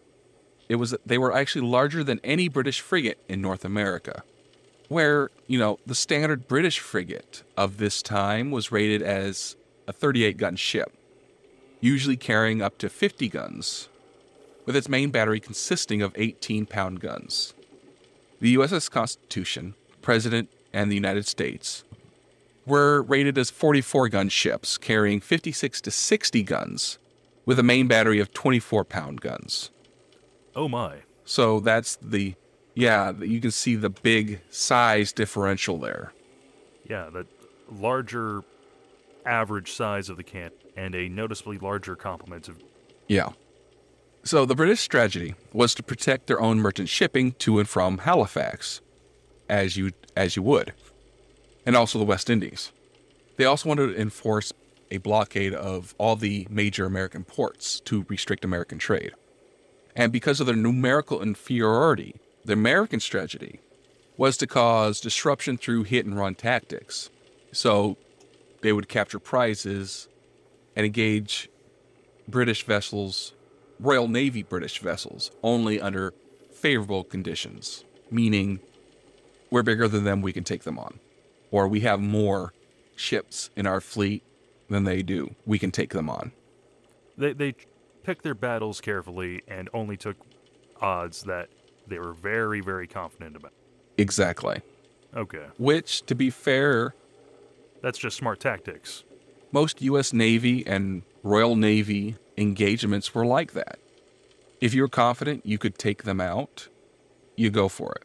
[0.68, 4.22] It was that they were actually larger than any British frigate in North America
[4.88, 10.36] where, you know, the standard British frigate of this time was rated as a 38
[10.36, 10.92] gun ship,
[11.80, 13.88] usually carrying up to 50 guns,
[14.64, 17.54] with its main battery consisting of 18 pound guns.
[18.40, 21.84] The USS Constitution, President, and the United States
[22.66, 26.98] were rated as 44 gun ships carrying 56 to 60 guns,
[27.44, 29.70] with a main battery of 24 pound guns.
[30.58, 30.96] Oh my.
[31.24, 32.34] So that's the,
[32.74, 36.12] yeah, you can see the big size differential there.
[36.84, 37.26] Yeah, the
[37.70, 38.42] larger
[39.24, 42.56] average size of the can and a noticeably larger complement of
[43.06, 43.28] Yeah.
[44.24, 48.80] So the British strategy was to protect their own merchant shipping to and from Halifax,
[49.48, 50.72] as you as you would,
[51.64, 52.72] and also the West Indies.
[53.36, 54.52] They also wanted to enforce
[54.90, 59.12] a blockade of all the major American ports to restrict American trade.
[59.98, 63.58] And because of their numerical inferiority, the American strategy
[64.16, 67.10] was to cause disruption through hit and run tactics.
[67.50, 67.96] So
[68.62, 70.06] they would capture prizes
[70.76, 71.50] and engage
[72.28, 73.32] British vessels,
[73.80, 76.14] Royal Navy British vessels, only under
[76.52, 78.60] favorable conditions, meaning
[79.50, 81.00] we're bigger than them, we can take them on.
[81.50, 82.52] Or we have more
[82.94, 84.22] ships in our fleet
[84.68, 86.30] than they do, we can take them on.
[87.16, 87.54] they they
[88.08, 90.16] picked their battles carefully and only took
[90.80, 91.50] odds that
[91.86, 93.52] they were very very confident about.
[93.98, 94.62] Exactly.
[95.14, 95.44] Okay.
[95.58, 96.94] Which, to be fair,
[97.82, 99.04] That's just smart tactics.
[99.52, 100.14] most U.S.
[100.14, 103.78] Navy and Royal Navy engagements were like that.
[104.62, 106.68] If you were confident you could take them out,
[107.36, 108.04] you go for it.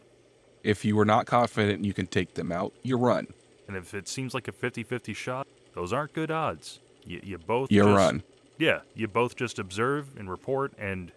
[0.64, 3.28] If you were not confident you can take them out, you run.
[3.70, 6.80] And if it seems like a 50-50 shot, those aren't good odds.
[7.06, 8.24] You, you both You run.
[8.58, 11.12] Yeah, you both just observe and report and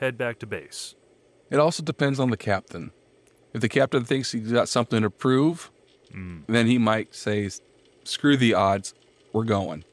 [0.00, 0.94] head back to base.
[1.50, 2.92] It also depends on the captain.
[3.52, 5.70] If the captain thinks he's got something to prove,
[6.14, 6.42] mm.
[6.46, 7.48] then he might say,
[8.04, 8.94] screw the odds,
[9.32, 9.84] we're going.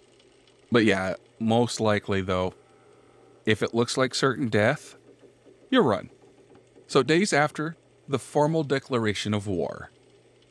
[0.72, 2.54] But yeah, most likely though,
[3.46, 4.96] if it looks like certain death,
[5.70, 6.10] you run.
[6.88, 7.76] So days after
[8.08, 9.92] the formal declaration of war,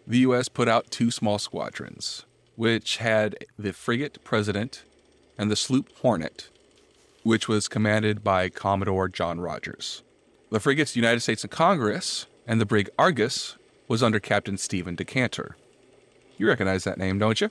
[0.07, 0.49] the U.S.
[0.49, 2.27] put out two small squadrons,
[2.57, 4.85] which had the frigate President
[5.38, 6.49] and the sloop Hornet,
[7.23, 10.03] which was commanded by Commodore John Rogers.
[10.51, 13.57] The frigates United States and Congress and the brig Argus
[13.88, 15.57] was under Captain Stephen Decatur.
[16.37, 17.51] You recognize that name, don't you?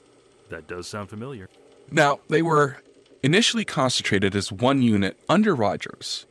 [0.50, 1.48] That does sound familiar.
[1.90, 2.78] Now, they were
[3.22, 6.26] initially concentrated as one unit under Rogers,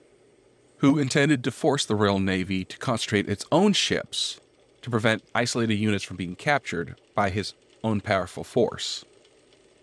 [0.78, 4.40] who intended to force the Royal Navy to concentrate its own ships
[4.82, 9.06] to prevent isolated units from being captured by his own powerful force.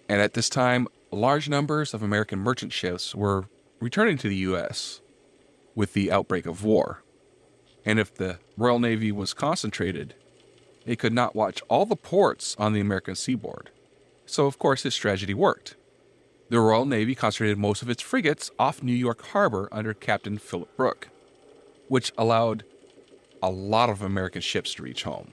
[0.09, 3.47] And at this time, large numbers of American merchant ships were
[3.81, 5.01] returning to the U.S.
[5.75, 7.03] with the outbreak of war.
[7.85, 10.15] And if the Royal Navy was concentrated,
[10.85, 13.71] it could not watch all the ports on the American seaboard.
[14.27, 15.77] So, of course, this strategy worked.
[16.51, 20.75] The Royal Navy concentrated most of its frigates off New York Harbor under Captain Philip
[20.77, 21.09] Broke,
[21.89, 22.65] which allowed
[23.43, 25.33] a lot of American ships to reach home.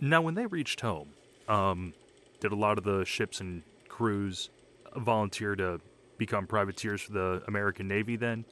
[0.00, 1.10] Now, when they reached home,
[1.48, 1.94] um,
[2.40, 4.50] did a lot of the ships and crews
[4.96, 5.80] volunteer to
[6.18, 8.44] become privateers for the American Navy then,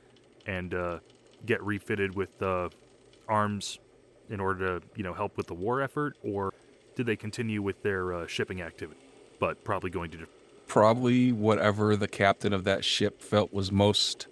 [0.46, 0.98] and uh,
[1.46, 2.68] get refitted with uh,
[3.29, 3.79] arms
[4.29, 6.53] in order to, you know, help with the war effort, or
[6.94, 9.00] did they continue with their uh, shipping activity,
[9.38, 10.26] but probably going to?
[10.66, 14.26] Probably whatever the captain of that ship felt was most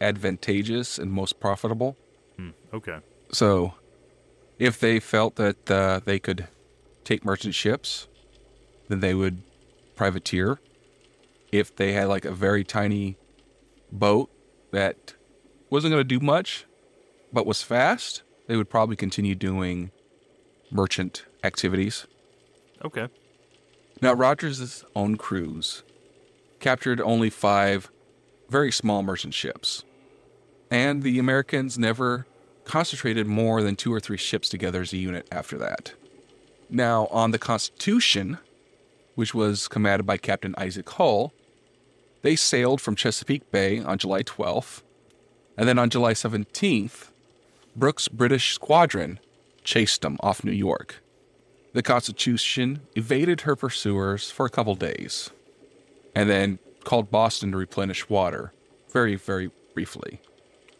[0.00, 1.96] advantageous and most profitable.
[2.36, 2.98] Hmm, okay.
[3.32, 3.74] So,
[4.58, 6.46] if they felt that uh, they could
[7.04, 8.08] take merchant ships,
[8.88, 9.42] then they would
[9.96, 10.60] privateer.
[11.56, 13.16] If they had like a very tiny
[13.90, 14.30] boat
[14.72, 15.14] that
[15.70, 16.66] wasn't going to do much,
[17.32, 19.90] but was fast, they would probably continue doing
[20.70, 22.06] merchant activities.
[22.84, 23.08] Okay.
[24.02, 25.82] Now, Rogers' own crews
[26.60, 27.90] captured only five
[28.50, 29.82] very small merchant ships,
[30.70, 32.26] and the Americans never
[32.64, 35.94] concentrated more than two or three ships together as a unit after that.
[36.68, 38.36] Now, on the Constitution,
[39.14, 41.32] which was commanded by Captain Isaac Hull,
[42.26, 44.82] they sailed from Chesapeake Bay on July 12th,
[45.56, 47.12] and then on July 17th,
[47.76, 49.20] Broke's British squadron
[49.62, 50.96] chased them off New York.
[51.72, 55.30] The Constitution evaded her pursuers for a couple days,
[56.16, 58.52] and then called Boston to replenish water,
[58.92, 60.20] very, very briefly.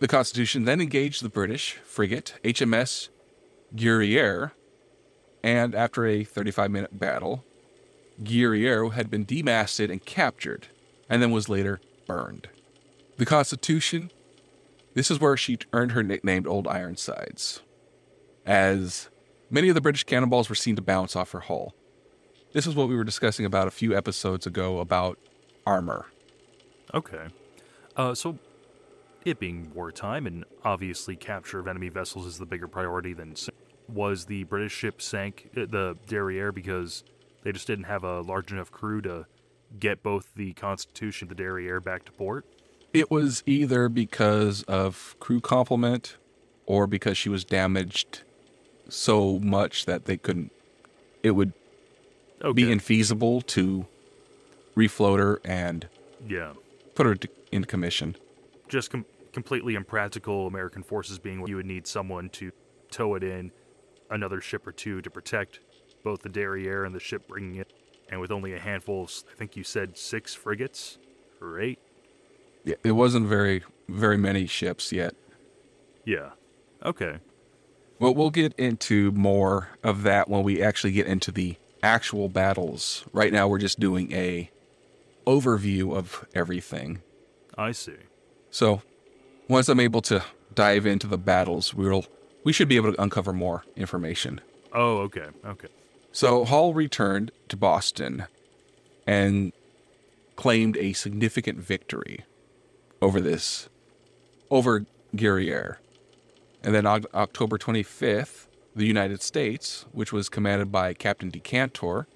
[0.01, 3.09] The Constitution then engaged the British frigate HMS
[3.77, 4.51] Guerriere,
[5.45, 7.45] and after a 35 minute battle,
[8.21, 10.67] Guerriere had been demasted and captured,
[11.09, 12.49] and then was later burned.
[13.17, 14.11] The Constitution,
[14.95, 17.61] this is where she earned her nickname Old Ironsides,
[18.45, 19.09] as
[19.51, 21.75] many of the British cannonballs were seen to bounce off her hull.
[22.53, 25.19] This is what we were discussing about a few episodes ago about
[25.67, 26.07] armor.
[26.95, 27.27] Okay.
[27.97, 28.39] Uh, so,
[29.25, 33.35] it being wartime and obviously capture of enemy vessels is the bigger priority than
[33.89, 37.05] was the British ship sank uh, the Guerriere because
[37.43, 39.27] they just didn't have a large enough crew to
[39.79, 42.45] get both the Constitution and the Guerriere back to port.
[42.93, 46.17] It was either because of crew complement
[46.65, 48.23] or because she was damaged
[48.89, 50.53] so much that they couldn't.
[51.23, 51.53] It would
[52.43, 52.53] Okay.
[52.53, 53.87] be infeasible to
[54.77, 55.89] refloat her and
[56.29, 56.53] yeah.
[56.95, 57.17] put her
[57.51, 58.17] in commission.
[58.69, 60.47] Just com- completely impractical.
[60.47, 62.53] American forces being what you would need someone to
[62.91, 63.53] tow it in,
[64.11, 65.61] another ship or two to protect
[66.05, 67.73] both the Guerriere and the ship bringing it,
[68.09, 69.05] and with only a handful.
[69.05, 70.99] Of, I think you said six frigates
[71.41, 71.79] or eight.
[72.65, 75.15] Yeah, It wasn't very very many ships yet.
[76.05, 76.31] Yeah.
[76.85, 77.19] Okay.
[77.99, 83.05] Well, we'll get into more of that when we actually get into the actual battles.
[83.13, 84.51] Right now, we're just doing a
[85.27, 87.03] overview of everything.
[87.57, 87.97] I see.
[88.51, 88.83] So,
[89.49, 90.23] once I'm able to
[90.55, 92.07] dive into the battles, we'll
[92.45, 94.41] we should be able to uncover more information.
[94.73, 95.27] Oh, okay.
[95.45, 95.69] Okay.
[96.17, 98.25] So Hull returned to Boston
[99.07, 99.53] and
[100.35, 102.25] claimed a significant victory
[103.03, 103.69] over this,
[104.51, 105.77] over Guerriere.
[106.65, 112.07] And then Oc- October 25th, the United States, which was commanded by Captain Decatur,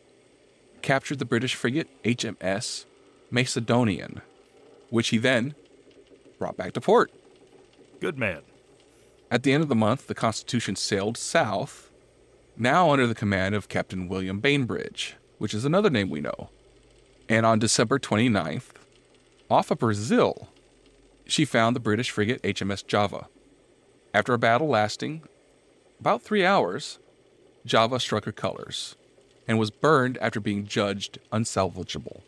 [0.80, 2.86] captured the British frigate HMS
[3.30, 4.22] Macedonian,
[4.88, 5.54] which he then
[6.38, 7.12] brought back to port.
[8.00, 8.40] Good man.
[9.30, 11.89] At the end of the month, the Constitution sailed south,
[12.60, 16.50] now under the command of Captain William Bainbridge, which is another name we know.
[17.28, 18.72] And on December 29th,
[19.50, 20.48] off of Brazil,
[21.24, 23.28] she found the British frigate HMS Java.
[24.12, 25.22] After a battle lasting
[25.98, 26.98] about three hours,
[27.64, 28.96] Java struck her colors
[29.46, 32.22] and was burned after being judged unsalvageable,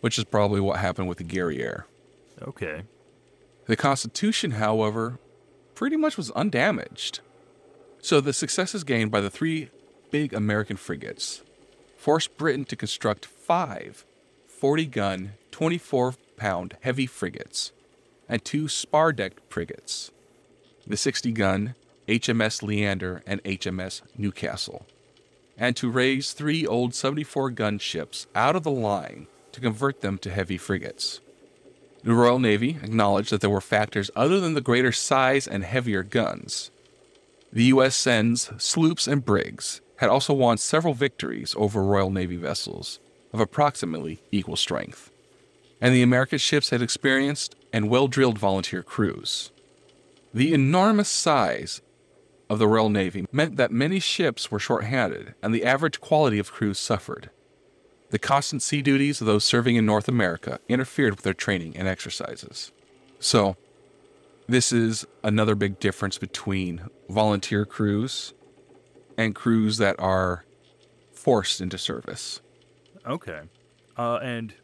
[0.00, 1.84] which is probably what happened with the Guerriere.
[2.42, 2.82] Okay.
[3.66, 5.18] The Constitution, however,
[5.74, 7.20] pretty much was undamaged.
[8.08, 9.68] So the successes gained by the three
[10.10, 11.42] big American frigates
[11.98, 14.06] forced Britain to construct five
[14.46, 17.70] 40 gun, 24 pound heavy frigates
[18.26, 20.10] and two spar decked frigates
[20.86, 21.74] the 60 gun
[22.08, 24.86] HMS Leander and HMS Newcastle,
[25.58, 30.16] and to raise three old 74 gun ships out of the line to convert them
[30.16, 31.20] to heavy frigates.
[32.04, 36.02] The Royal Navy acknowledged that there were factors other than the greater size and heavier
[36.02, 36.70] guns.
[37.52, 37.96] The U.S.
[37.96, 43.00] sends sloops and brigs had also won several victories over Royal Navy vessels
[43.32, 45.10] of approximately equal strength,
[45.80, 49.50] and the American ships had experienced and well drilled volunteer crews.
[50.32, 51.80] The enormous size
[52.50, 56.52] of the Royal Navy meant that many ships were short-handed and the average quality of
[56.52, 57.30] crews suffered.
[58.10, 61.86] The constant sea duties of those serving in North America interfered with their training and
[61.86, 62.72] exercises.
[63.18, 63.56] So,
[64.48, 68.32] this is another big difference between volunteer crews
[69.16, 70.44] and crews that are
[71.12, 72.40] forced into service.
[73.06, 73.40] Okay.
[73.96, 74.54] Uh, and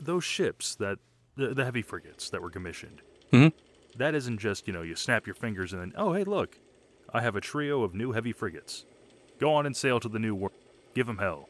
[0.00, 0.98] those ships that
[1.36, 3.00] the, the heavy frigates that were commissioned.
[3.32, 3.52] Mhm.
[3.96, 6.58] that isn't just you know you snap your fingers and then oh hey look,
[7.14, 8.84] I have a trio of new heavy frigates.
[9.38, 10.52] Go on and sail to the new world.
[10.94, 11.48] Give 'em hell.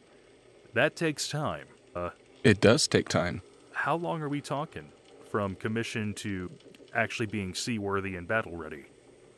[0.75, 1.67] That takes time.
[1.95, 2.11] Uh,
[2.45, 3.43] It does take time.
[3.73, 4.93] how long are we talking
[5.31, 6.51] from commission to
[6.95, 8.85] actually being seaworthy and battle ready?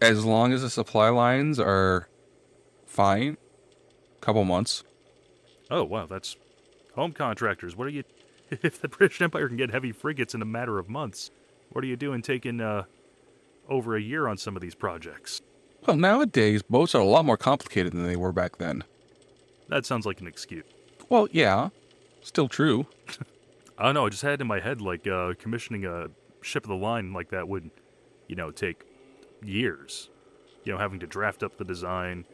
[0.00, 2.09] As long as the supply lines are
[2.86, 3.36] fine,
[4.20, 4.84] couple months.
[5.70, 6.36] Oh wow, that's
[6.94, 7.76] home contractors.
[7.76, 8.05] What are you?
[8.62, 11.30] If the British Empire can get heavy frigates in a matter of months,
[11.70, 12.84] what are you doing taking uh,
[13.68, 15.40] over a year on some of these projects?
[15.86, 18.84] Well, nowadays boats are a lot more complicated than they were back then.
[19.68, 20.64] That sounds like an excuse.
[21.09, 21.70] Well, yeah,
[22.22, 22.86] still true.
[23.78, 24.07] I don't know.
[24.07, 26.09] I just had in my head like uh, commissioning a
[26.45, 27.70] ship of the line like that would,
[28.28, 28.84] you know, take
[29.42, 30.11] years.
[30.64, 32.24] You know, having to draft up the design,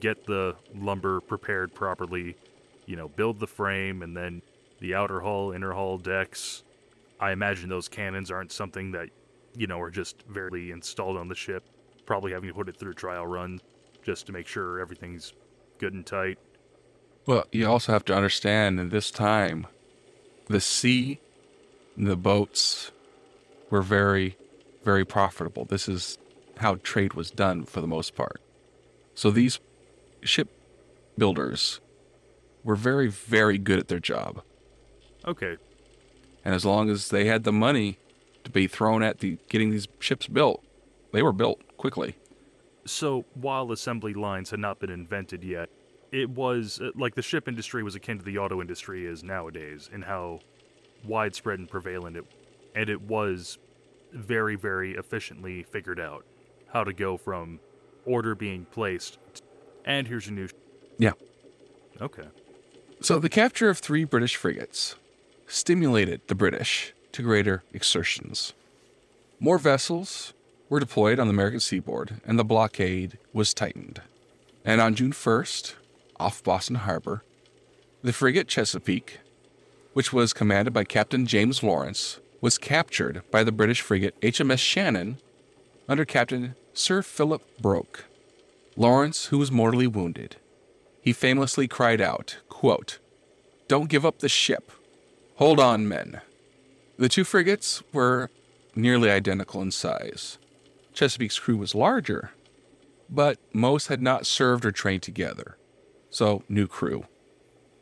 [0.00, 2.36] get the lumber prepared properly,
[2.86, 4.42] you know, build the frame, and then
[4.80, 6.62] the outer hull, inner hull, decks.
[7.20, 9.08] I imagine those cannons aren't something that,
[9.56, 11.64] you know, are just very installed on the ship.
[12.06, 13.60] Probably having to put it through trial runs
[14.02, 15.32] just to make sure everything's
[15.78, 16.38] good and tight.
[17.26, 19.66] Well, you also have to understand in this time,
[20.46, 21.20] the sea,
[21.96, 22.92] the boats
[23.70, 24.36] were very,
[24.84, 25.64] very profitable.
[25.64, 26.18] This is
[26.58, 28.40] how trade was done for the most part.
[29.14, 29.60] So these
[30.22, 30.48] ship
[31.16, 31.80] builders
[32.64, 34.42] were very, very good at their job.
[35.26, 35.56] Okay,
[36.44, 37.98] And as long as they had the money
[38.44, 40.64] to be thrown at the getting these ships built,
[41.12, 42.16] they were built quickly.
[42.86, 45.68] So, while assembly lines had not been invented yet,
[46.12, 49.90] it was uh, like the ship industry was akin to the auto industry is nowadays
[49.92, 50.40] in how
[51.04, 52.24] widespread and prevalent it
[52.74, 53.58] and it was
[54.12, 56.24] very very efficiently figured out
[56.72, 57.60] how to go from
[58.04, 59.42] order being placed t-
[59.84, 60.48] and here's your new
[60.98, 61.12] Yeah.
[62.00, 62.28] okay
[63.00, 64.96] So the capture of three British frigates
[65.46, 68.52] stimulated the British to greater exertions.
[69.40, 70.34] More vessels
[70.68, 74.02] were deployed on the American seaboard, and the blockade was tightened.
[74.64, 75.74] And on June 1st,
[76.20, 77.22] off Boston Harbor,
[78.02, 79.20] the frigate Chesapeake,
[79.94, 85.18] which was commanded by Captain James Lawrence, was captured by the British frigate HMS Shannon
[85.88, 88.04] under Captain Sir Philip Broke.
[88.76, 90.36] Lawrence, who was mortally wounded,
[91.00, 92.98] he famously cried out, quote,
[93.66, 94.70] Don't give up the ship.
[95.36, 96.20] Hold on, men.
[96.96, 98.30] The two frigates were
[98.74, 100.38] nearly identical in size.
[100.92, 102.32] Chesapeake's crew was larger,
[103.08, 105.56] but most had not served or trained together,
[106.10, 107.06] so new crew.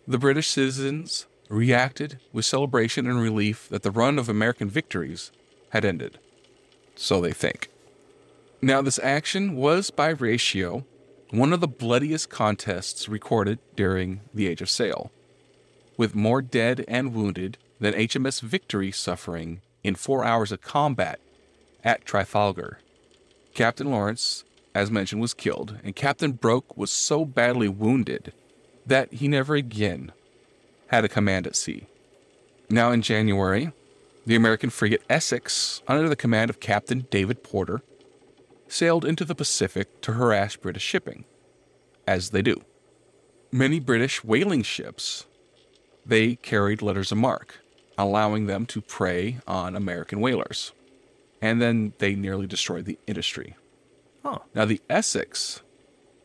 [0.07, 5.31] The British citizens reacted with celebration and relief that the run of American victories
[5.71, 6.19] had ended.
[6.95, 7.69] So they think.
[8.63, 10.85] Now, this action was by ratio
[11.31, 15.11] one of the bloodiest contests recorded during the Age of Sail,
[15.97, 21.21] with more dead and wounded than HMS Victory suffering in four hours of combat
[21.85, 22.79] at Trafalgar.
[23.55, 24.45] Captain Lawrence,
[24.75, 28.33] as mentioned, was killed, and Captain Broke was so badly wounded
[28.87, 30.13] that he never again
[30.89, 31.87] had a command at sea.
[32.69, 33.73] Now, in January,
[34.25, 37.83] the American frigate Essex, under the command of Captain David Porter,
[38.69, 41.25] sailed into the Pacific to harass British shipping,
[42.07, 42.63] as they do.
[43.53, 45.27] Many British whaling ships,
[46.05, 47.61] they carried letters of marque,
[47.97, 50.73] allowing them to prey on American whalers.
[51.41, 53.55] And then they nearly destroyed the industry.
[54.25, 55.63] huh Now, the Essex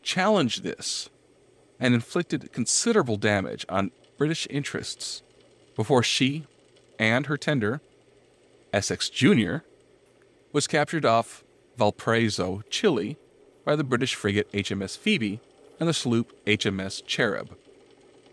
[0.02, 1.08] challenged this
[1.78, 3.90] and inflicted considerable damage on
[4.22, 5.20] British interests
[5.74, 6.44] before she
[6.96, 7.80] and her tender,
[8.72, 9.56] Essex Jr.,
[10.52, 11.42] was captured off
[11.76, 13.16] Valparaiso, Chile,
[13.64, 15.40] by the British frigate HMS Phoebe
[15.80, 17.56] and the sloop HMS Cherub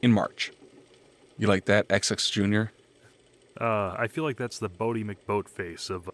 [0.03, 0.51] in March.
[1.39, 2.65] You like that, Essex Jr.?
[3.59, 6.07] uh, i feel like that's the Boaty McBoatface of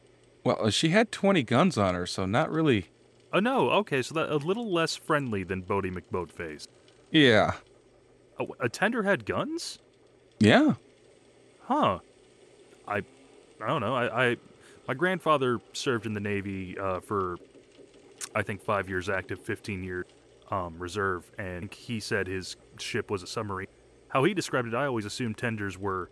[0.45, 2.85] Well, she had 20 guns on her, so not really.
[3.33, 6.65] oh no okay so that a little less friendly than Boaty McBoatface.
[7.11, 7.55] Yeah.
[8.39, 9.79] Oh, a tender had guns
[10.39, 10.73] Yeah.
[11.63, 11.99] Huh.
[12.87, 13.01] I
[13.61, 13.95] I don't know.
[13.95, 14.37] I, I
[14.87, 17.37] my grandfather served in the Navy uh, for
[18.35, 20.05] I think five years active, 15 year
[20.51, 23.67] um, reserve, and he said his ship was a submarine.
[24.09, 26.09] How he described it, I always assumed tenders were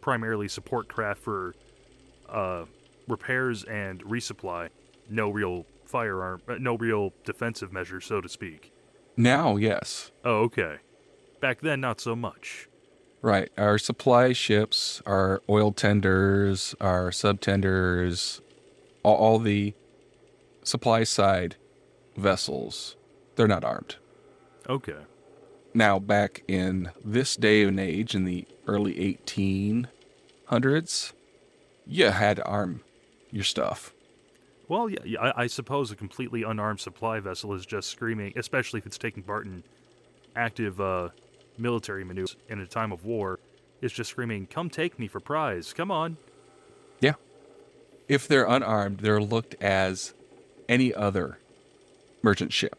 [0.00, 1.54] primarily support craft for
[2.28, 2.64] uh,
[3.08, 4.70] repairs and resupply.
[5.08, 8.72] No real firearm, uh, no real defensive measure, so to speak.
[9.16, 10.10] Now, yes.
[10.24, 10.78] Oh, okay.
[11.40, 12.68] Back then, not so much.
[13.22, 13.50] Right.
[13.58, 18.40] Our supply ships, our oil tenders, our subtenders,
[19.02, 19.74] all, all the
[20.62, 21.56] supply side
[22.16, 22.96] vessels,
[23.36, 23.96] they're not armed.
[24.68, 24.98] Okay.
[25.74, 29.18] Now, back in this day and age, in the early
[30.48, 31.12] 1800s,
[31.86, 32.80] you had to arm
[33.30, 33.92] your stuff.
[34.68, 38.78] Well, yeah, yeah, I, I suppose a completely unarmed supply vessel is just screaming, especially
[38.78, 39.62] if it's taking part in
[40.34, 41.10] active uh,
[41.58, 43.38] military maneuvers in a time of war.
[43.82, 45.74] is just screaming, "Come take me for prize!
[45.74, 46.16] Come on!"
[46.98, 47.14] Yeah.
[48.08, 50.14] If they're unarmed, they're looked as
[50.66, 51.38] any other
[52.22, 52.74] merchant ship.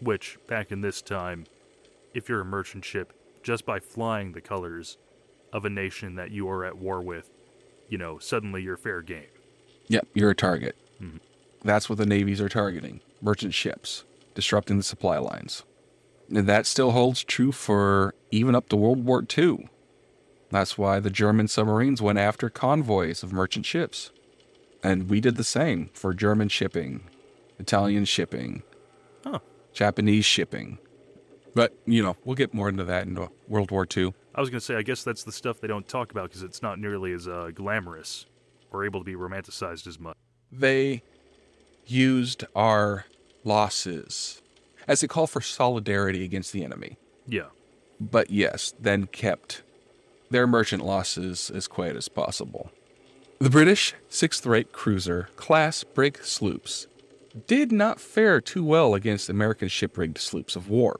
[0.00, 1.46] Which, back in this time,
[2.14, 3.12] if you're a merchant ship,
[3.44, 4.98] just by flying the colors
[5.52, 7.30] of a nation that you are at war with,
[7.88, 9.30] you know, suddenly you're fair game.
[9.86, 10.76] Yep, you're a target.
[11.00, 11.20] Mhm.
[11.62, 15.62] That's what the navies are targeting merchant ships, disrupting the supply lines.
[16.30, 19.68] And that still holds true for even up to World War II.
[20.50, 24.10] That's why the German submarines went after convoys of merchant ships.
[24.82, 27.02] And we did the same for German shipping,
[27.58, 28.62] Italian shipping,
[29.24, 29.40] Huh.
[29.72, 30.78] Japanese shipping.
[31.54, 33.18] But, you know, we'll get more into that in
[33.48, 34.14] World War II.
[34.34, 36.42] I was going to say, I guess that's the stuff they don't talk about because
[36.44, 38.26] it's not nearly as uh, glamorous
[38.70, 40.16] or able to be romanticized as much.
[40.52, 41.02] they
[41.86, 43.06] used our
[43.44, 44.42] losses
[44.88, 46.96] as a call for solidarity against the enemy.
[47.26, 47.48] Yeah.
[48.00, 49.62] But yes, then kept
[50.30, 52.70] their merchant losses as quiet as possible.
[53.38, 56.86] The British sixth rate cruiser class brig sloops
[57.46, 60.98] did not fare too well against American ship rigged sloops of war.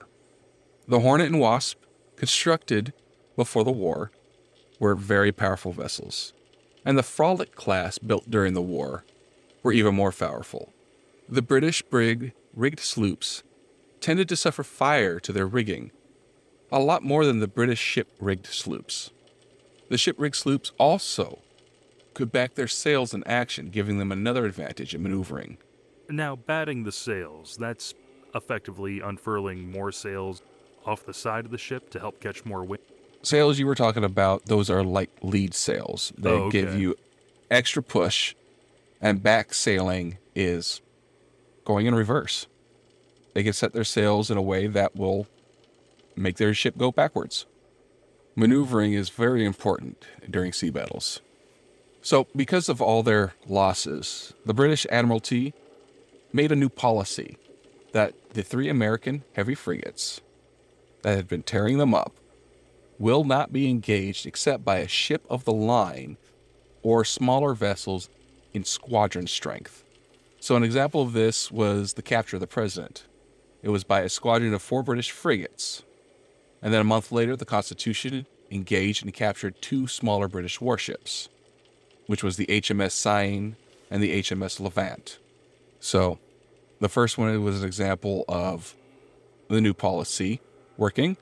[0.86, 1.78] The Hornet and Wasp,
[2.16, 2.92] constructed
[3.36, 4.12] before the war,
[4.78, 6.32] were very powerful vessels,
[6.84, 9.04] and the Frolic class built during the war
[9.62, 10.72] were even more powerful.
[11.28, 13.42] The British brig rigged sloops
[14.00, 15.90] tended to suffer fire to their rigging,
[16.70, 19.10] a lot more than the British ship rigged sloops.
[19.88, 21.40] The ship rigged sloops also
[22.14, 25.58] could back their sails in action, giving them another advantage in maneuvering.
[26.10, 27.94] Now, batting the sails, that's
[28.34, 30.42] effectively unfurling more sails
[30.84, 32.82] off the side of the ship to help catch more wind.
[33.22, 36.12] Sails you were talking about, those are like lead sails.
[36.16, 36.96] They Oh, give you
[37.50, 38.34] extra push,
[39.00, 40.80] and back sailing is
[41.64, 42.46] going in reverse.
[43.38, 45.28] They can set their sails in a way that will
[46.16, 47.46] make their ship go backwards.
[48.34, 51.20] Maneuvering is very important during sea battles.
[52.02, 55.54] So, because of all their losses, the British Admiralty
[56.32, 57.38] made a new policy
[57.92, 60.20] that the three American heavy frigates
[61.02, 62.14] that had been tearing them up
[62.98, 66.16] will not be engaged except by a ship of the line
[66.82, 68.08] or smaller vessels
[68.52, 69.84] in squadron strength.
[70.40, 73.04] So, an example of this was the capture of the president.
[73.62, 75.82] It was by a squadron of four British frigates.
[76.62, 81.28] And then a month later, the Constitution engaged and captured two smaller British warships,
[82.06, 83.56] which was the HMS Cyane
[83.90, 85.18] and the HMS Levant.
[85.80, 86.18] So,
[86.80, 88.74] the first one was an example of
[89.48, 90.40] the new policy
[90.76, 91.16] working.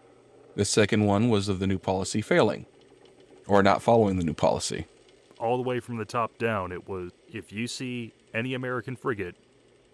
[0.54, 2.66] The second one was of the new policy failing
[3.46, 4.86] or not following the new policy.
[5.38, 9.36] All the way from the top down, it was if you see any American frigate,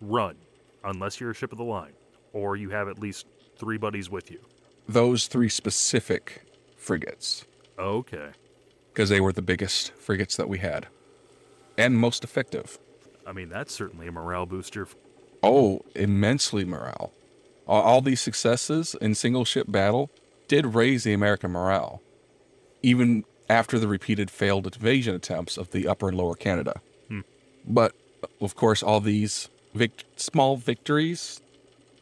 [0.00, 0.36] run,
[0.84, 1.92] unless you're a ship of the line,
[2.32, 3.26] or you have at least
[3.56, 4.40] three buddies with you.
[4.88, 6.42] Those three specific
[6.76, 7.44] frigates,
[7.78, 8.30] Okay.
[8.92, 10.86] because they were the biggest frigates that we had
[11.78, 12.78] and most effective.
[13.26, 14.88] I mean, that's certainly a morale booster.
[15.42, 17.12] Oh, immensely morale.
[17.66, 20.10] All, these successes in single ship battle
[20.48, 22.02] did raise the American morale,
[22.82, 26.80] even after the repeated failed invasion attempts of the upper and lower Canada.
[27.08, 27.20] Hmm.
[27.66, 27.94] But,
[28.40, 31.40] of course, all these vic- small victories,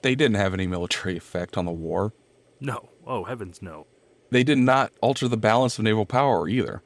[0.02, 2.12] they didn't have any military effect on the war.
[2.60, 2.90] No.
[3.06, 3.86] Oh, heavens no.
[4.30, 6.82] They did not alter the balance of naval power either.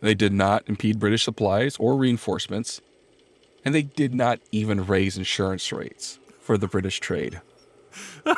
[0.00, 2.80] They did not impede British supplies or reinforcements,
[3.64, 7.40] and they did not even raise insurance rates for the British trade.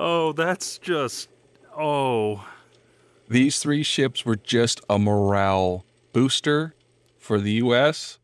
[0.00, 1.28] Oh, that's just.
[1.76, 2.46] Oh.
[3.28, 6.76] These three ships were just a morale booster
[7.18, 8.20] for the US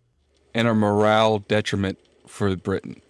[0.54, 1.98] and a morale detriment
[2.34, 3.00] for Britain.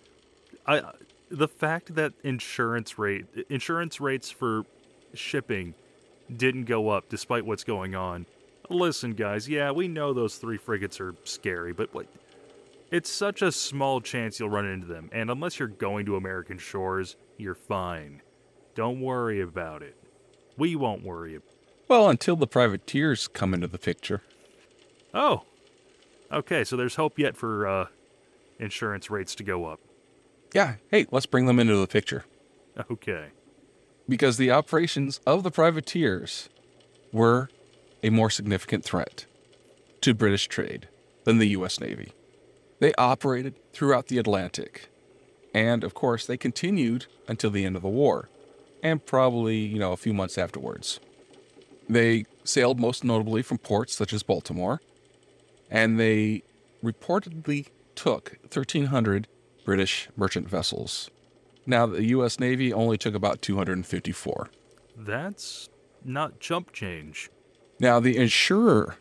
[0.66, 0.82] I
[1.30, 4.64] the fact that insurance rate insurance rates for
[5.14, 5.74] shipping
[6.34, 8.26] didn't go up despite what's going on.
[8.70, 12.06] Listen, guys, yeah, we know those three frigates are scary, but what
[12.90, 16.58] It's such a small chance you'll run into them, and unless you're going to American
[16.58, 18.22] shores, you're fine.
[18.74, 19.96] Don't worry about it.
[20.56, 21.36] We won't worry.
[21.36, 21.48] About
[21.88, 24.22] Well, until the privateers come into the picture.
[25.12, 25.42] Oh,
[26.32, 26.64] okay.
[26.64, 27.86] So there's hope yet for uh,
[28.58, 29.80] insurance rates to go up.
[30.54, 32.24] Yeah, hey, let's bring them into the picture.
[32.90, 33.28] Okay.
[34.08, 36.48] Because the operations of the privateers
[37.12, 37.48] were
[38.02, 39.26] a more significant threat
[40.02, 40.88] to British trade
[41.24, 41.80] than the U.S.
[41.80, 42.12] Navy.
[42.80, 44.88] They operated throughout the Atlantic.
[45.54, 48.28] And of course, they continued until the end of the war,
[48.82, 51.00] and probably, you know, a few months afterwards.
[51.88, 54.80] They sailed most notably from ports such as Baltimore,
[55.70, 56.42] and they
[56.84, 59.28] reportedly took 1,300
[59.64, 61.10] British merchant vessels.
[61.66, 62.38] Now, the U.S.
[62.38, 64.48] Navy only took about 254.
[64.96, 65.68] That's
[66.04, 67.30] not chump change.
[67.80, 68.96] Now, the insurer,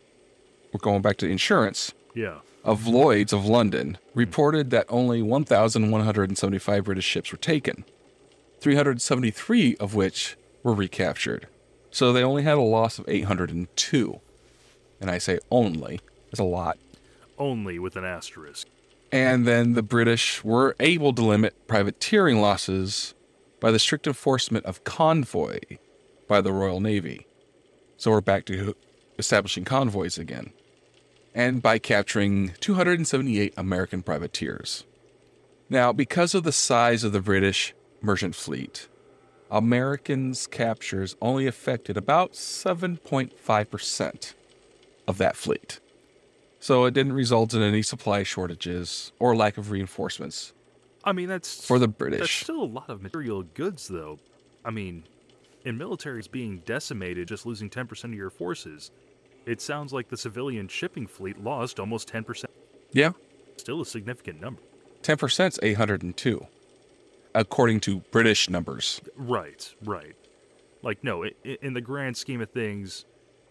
[0.72, 2.39] we're going back to insurance, Yeah.
[2.64, 7.84] of Lloyd's of London reported that only 1,175 British ships were taken,
[8.62, 11.48] 373 of which were recaptured.
[11.91, 14.20] So they only had a loss of 802.
[15.02, 16.00] And I say only,
[16.32, 16.78] it's a lot.
[17.38, 18.68] Only with an asterisk.
[19.14, 23.14] And then the British were able to limit privateering losses
[23.59, 25.59] by the strict enforcement of convoy
[26.28, 27.28] by the Royal Navy.
[27.95, 28.76] So we're back to
[29.20, 30.51] establishing convoys again.
[31.36, 34.84] And by capturing 278 American privateers.
[35.70, 38.88] Now, because of the size of the British merchant fleet,
[39.51, 44.34] Americans' captures only affected about 7.5%
[45.07, 45.80] of that fleet.
[46.64, 50.53] So it didn't result in any supply shortages or lack of reinforcements
[51.03, 52.43] I mean, that's for the That's British.
[52.43, 54.20] still a lot of material goods, though.
[54.64, 55.03] I mean,
[55.66, 58.91] in militaries being decimated, just losing 10% of your forces,
[59.45, 62.45] it sounds like the civilian shipping fleet lost almost 10%.
[62.93, 63.11] Yeah,
[63.57, 64.61] Still a significant number.
[65.01, 66.47] 10% is 802,
[67.36, 69.01] according to British numbers.
[69.18, 70.16] Right, right.
[70.82, 73.03] Like, no, in the grand scheme of things,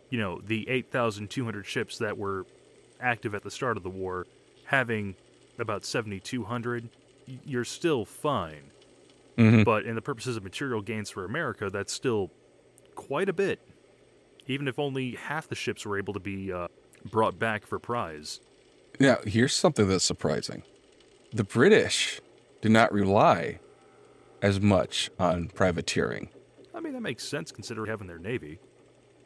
[0.08, 2.46] you know, the 8,200 ships that were
[3.02, 4.26] active at the start of the war,
[4.64, 5.16] having
[5.58, 6.88] about 7,200,
[7.44, 8.70] you're still fine.
[9.36, 9.64] Mhm.
[9.64, 12.30] But in the purposes of material gains for America, that's still
[12.94, 13.60] quite a bit.
[14.46, 16.68] Even if only half the ships were able to be uh,
[17.10, 18.40] brought back for prize.
[19.00, 20.62] Now, here's something that's surprising
[21.32, 22.20] the British
[22.60, 23.58] did not rely
[24.42, 26.28] as much on privateering.
[26.74, 28.58] I mean, that makes sense considering having their navy.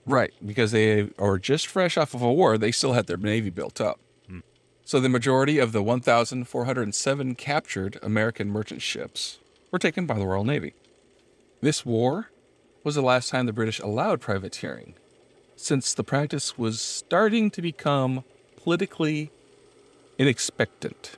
[0.07, 3.51] Right, because they are just fresh off of a war, they still had their navy
[3.51, 3.99] built up.
[4.29, 4.41] Hmm.
[4.85, 9.41] So the majority of the 1,407 captured American merchant ships
[9.73, 10.75] were taken by the Royal Navy.
[11.61, 12.31] This war
[12.85, 14.95] was the last time the British allowed privateering,
[15.57, 18.23] since the practice was starting to become
[18.63, 19.33] politically
[20.19, 21.17] inexpectant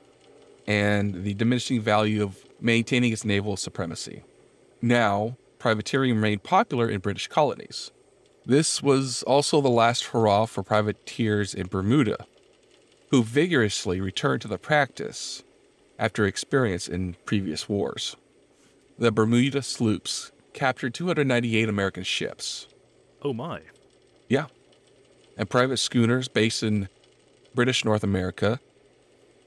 [0.65, 4.23] and the diminishing value of maintaining its naval supremacy.
[4.81, 7.91] Now, privateering remained popular in British colonies.
[8.45, 12.25] This was also the last hurrah for privateers in Bermuda,
[13.11, 15.43] who vigorously returned to the practice
[15.97, 18.15] after experience in previous wars.
[18.97, 22.67] The Bermuda sloops captured 298 American ships.
[23.21, 23.61] Oh my.
[24.27, 24.47] Yeah.
[25.37, 26.89] And private schooners based in
[27.53, 28.59] British North America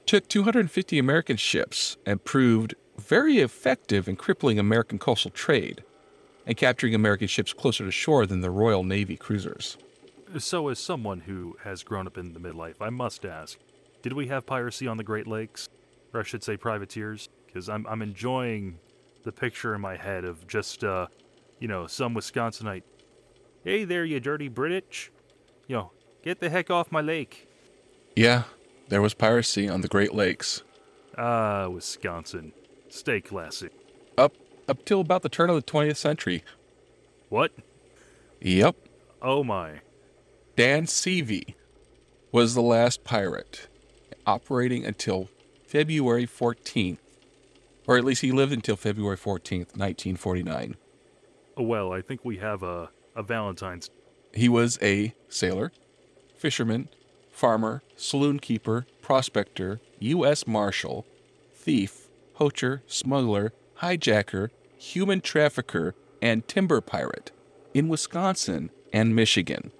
[0.05, 5.83] took 250 American ships and proved very effective in crippling American coastal trade
[6.45, 9.77] and capturing American ships closer to shore than the Royal Navy cruisers.
[10.37, 13.59] So, as someone who has grown up in the midlife, I must ask
[14.01, 15.69] did we have piracy on the Great Lakes?
[16.13, 17.29] Or I should say privateers?
[17.45, 18.79] Because I'm, I'm enjoying
[19.23, 21.07] the picture in my head of just, uh,
[21.59, 22.83] you know, some Wisconsinite.
[23.63, 25.11] Hey there, you dirty British.
[25.67, 25.91] You know,
[26.23, 27.47] get the heck off my lake.
[28.15, 28.43] Yeah,
[28.89, 30.63] there was piracy on the Great Lakes
[31.17, 32.53] Ah, Wisconsin.
[32.89, 33.69] Stay classy.
[34.67, 36.43] Up till about the turn of the 20th century.
[37.29, 37.51] What?
[38.41, 38.75] Yep.
[39.21, 39.81] Oh my.
[40.55, 41.55] Dan Seavey
[42.31, 43.67] was the last pirate
[44.25, 45.29] operating until
[45.65, 46.99] February 14th,
[47.87, 50.75] or at least he lived until February 14th, 1949.
[51.57, 53.89] Oh, well, I think we have a, a Valentine's.
[54.33, 55.71] He was a sailor,
[56.35, 56.89] fisherman,
[57.31, 60.45] farmer, saloon keeper, prospector, U.S.
[60.47, 61.05] Marshal,
[61.53, 63.53] thief, poacher, smuggler,
[63.83, 67.31] hijacker, human trafficker, and timber pirate
[67.73, 69.71] in Wisconsin and Michigan.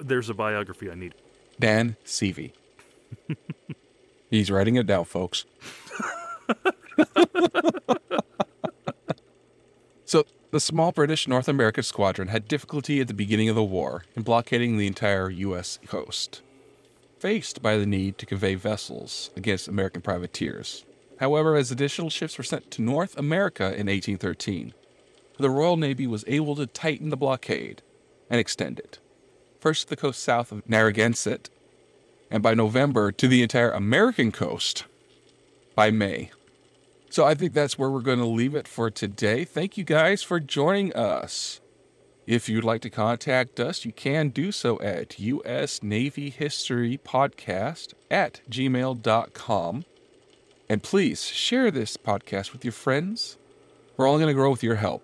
[0.00, 1.14] There's a biography I need.
[1.60, 2.52] Dan Seavey.
[4.30, 5.44] He's writing it down, folks.
[10.04, 14.04] so, the small British North American squadron had difficulty at the beginning of the war
[14.16, 15.78] in blockading the entire U.S.
[15.86, 16.42] coast.
[17.18, 20.84] faced by the need to convey vessels against American privateers.
[21.20, 24.72] However, as additional ships were sent to North America in 1813,
[25.38, 27.82] the Royal Navy was able to tighten the blockade
[28.30, 28.98] and extend it.
[29.60, 31.50] First to the coast south of Narragansett,
[32.30, 34.84] and by November to the entire American coast
[35.74, 36.30] by May.
[37.10, 39.44] So I think that's where we're going to leave it for today.
[39.44, 41.60] Thank you guys for joining us.
[42.26, 47.94] If you'd like to contact us, you can do so at US Navy History Podcast
[48.10, 49.84] at gmail.com.
[50.68, 53.38] And please share this podcast with your friends.
[53.96, 55.02] We're all going to grow with your help.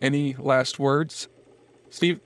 [0.00, 1.28] Any last words?
[1.90, 2.20] Steve?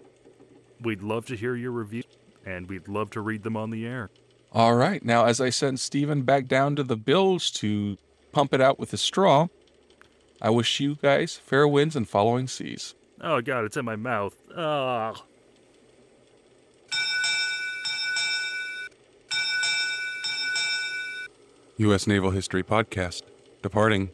[0.80, 2.02] We'd love to hear your review,
[2.44, 4.10] and we'd love to read them on the air.
[4.52, 5.02] All right.
[5.02, 7.96] Now, as I send Steven back down to the bilge to
[8.32, 9.48] pump it out with a straw,
[10.42, 12.94] I wish you guys fair winds and following seas.
[13.20, 14.36] Oh, God, it's in my mouth.
[14.54, 15.14] Ah.
[21.78, 22.06] U.S.
[22.06, 23.22] Naval History Podcast,
[23.62, 24.10] departing.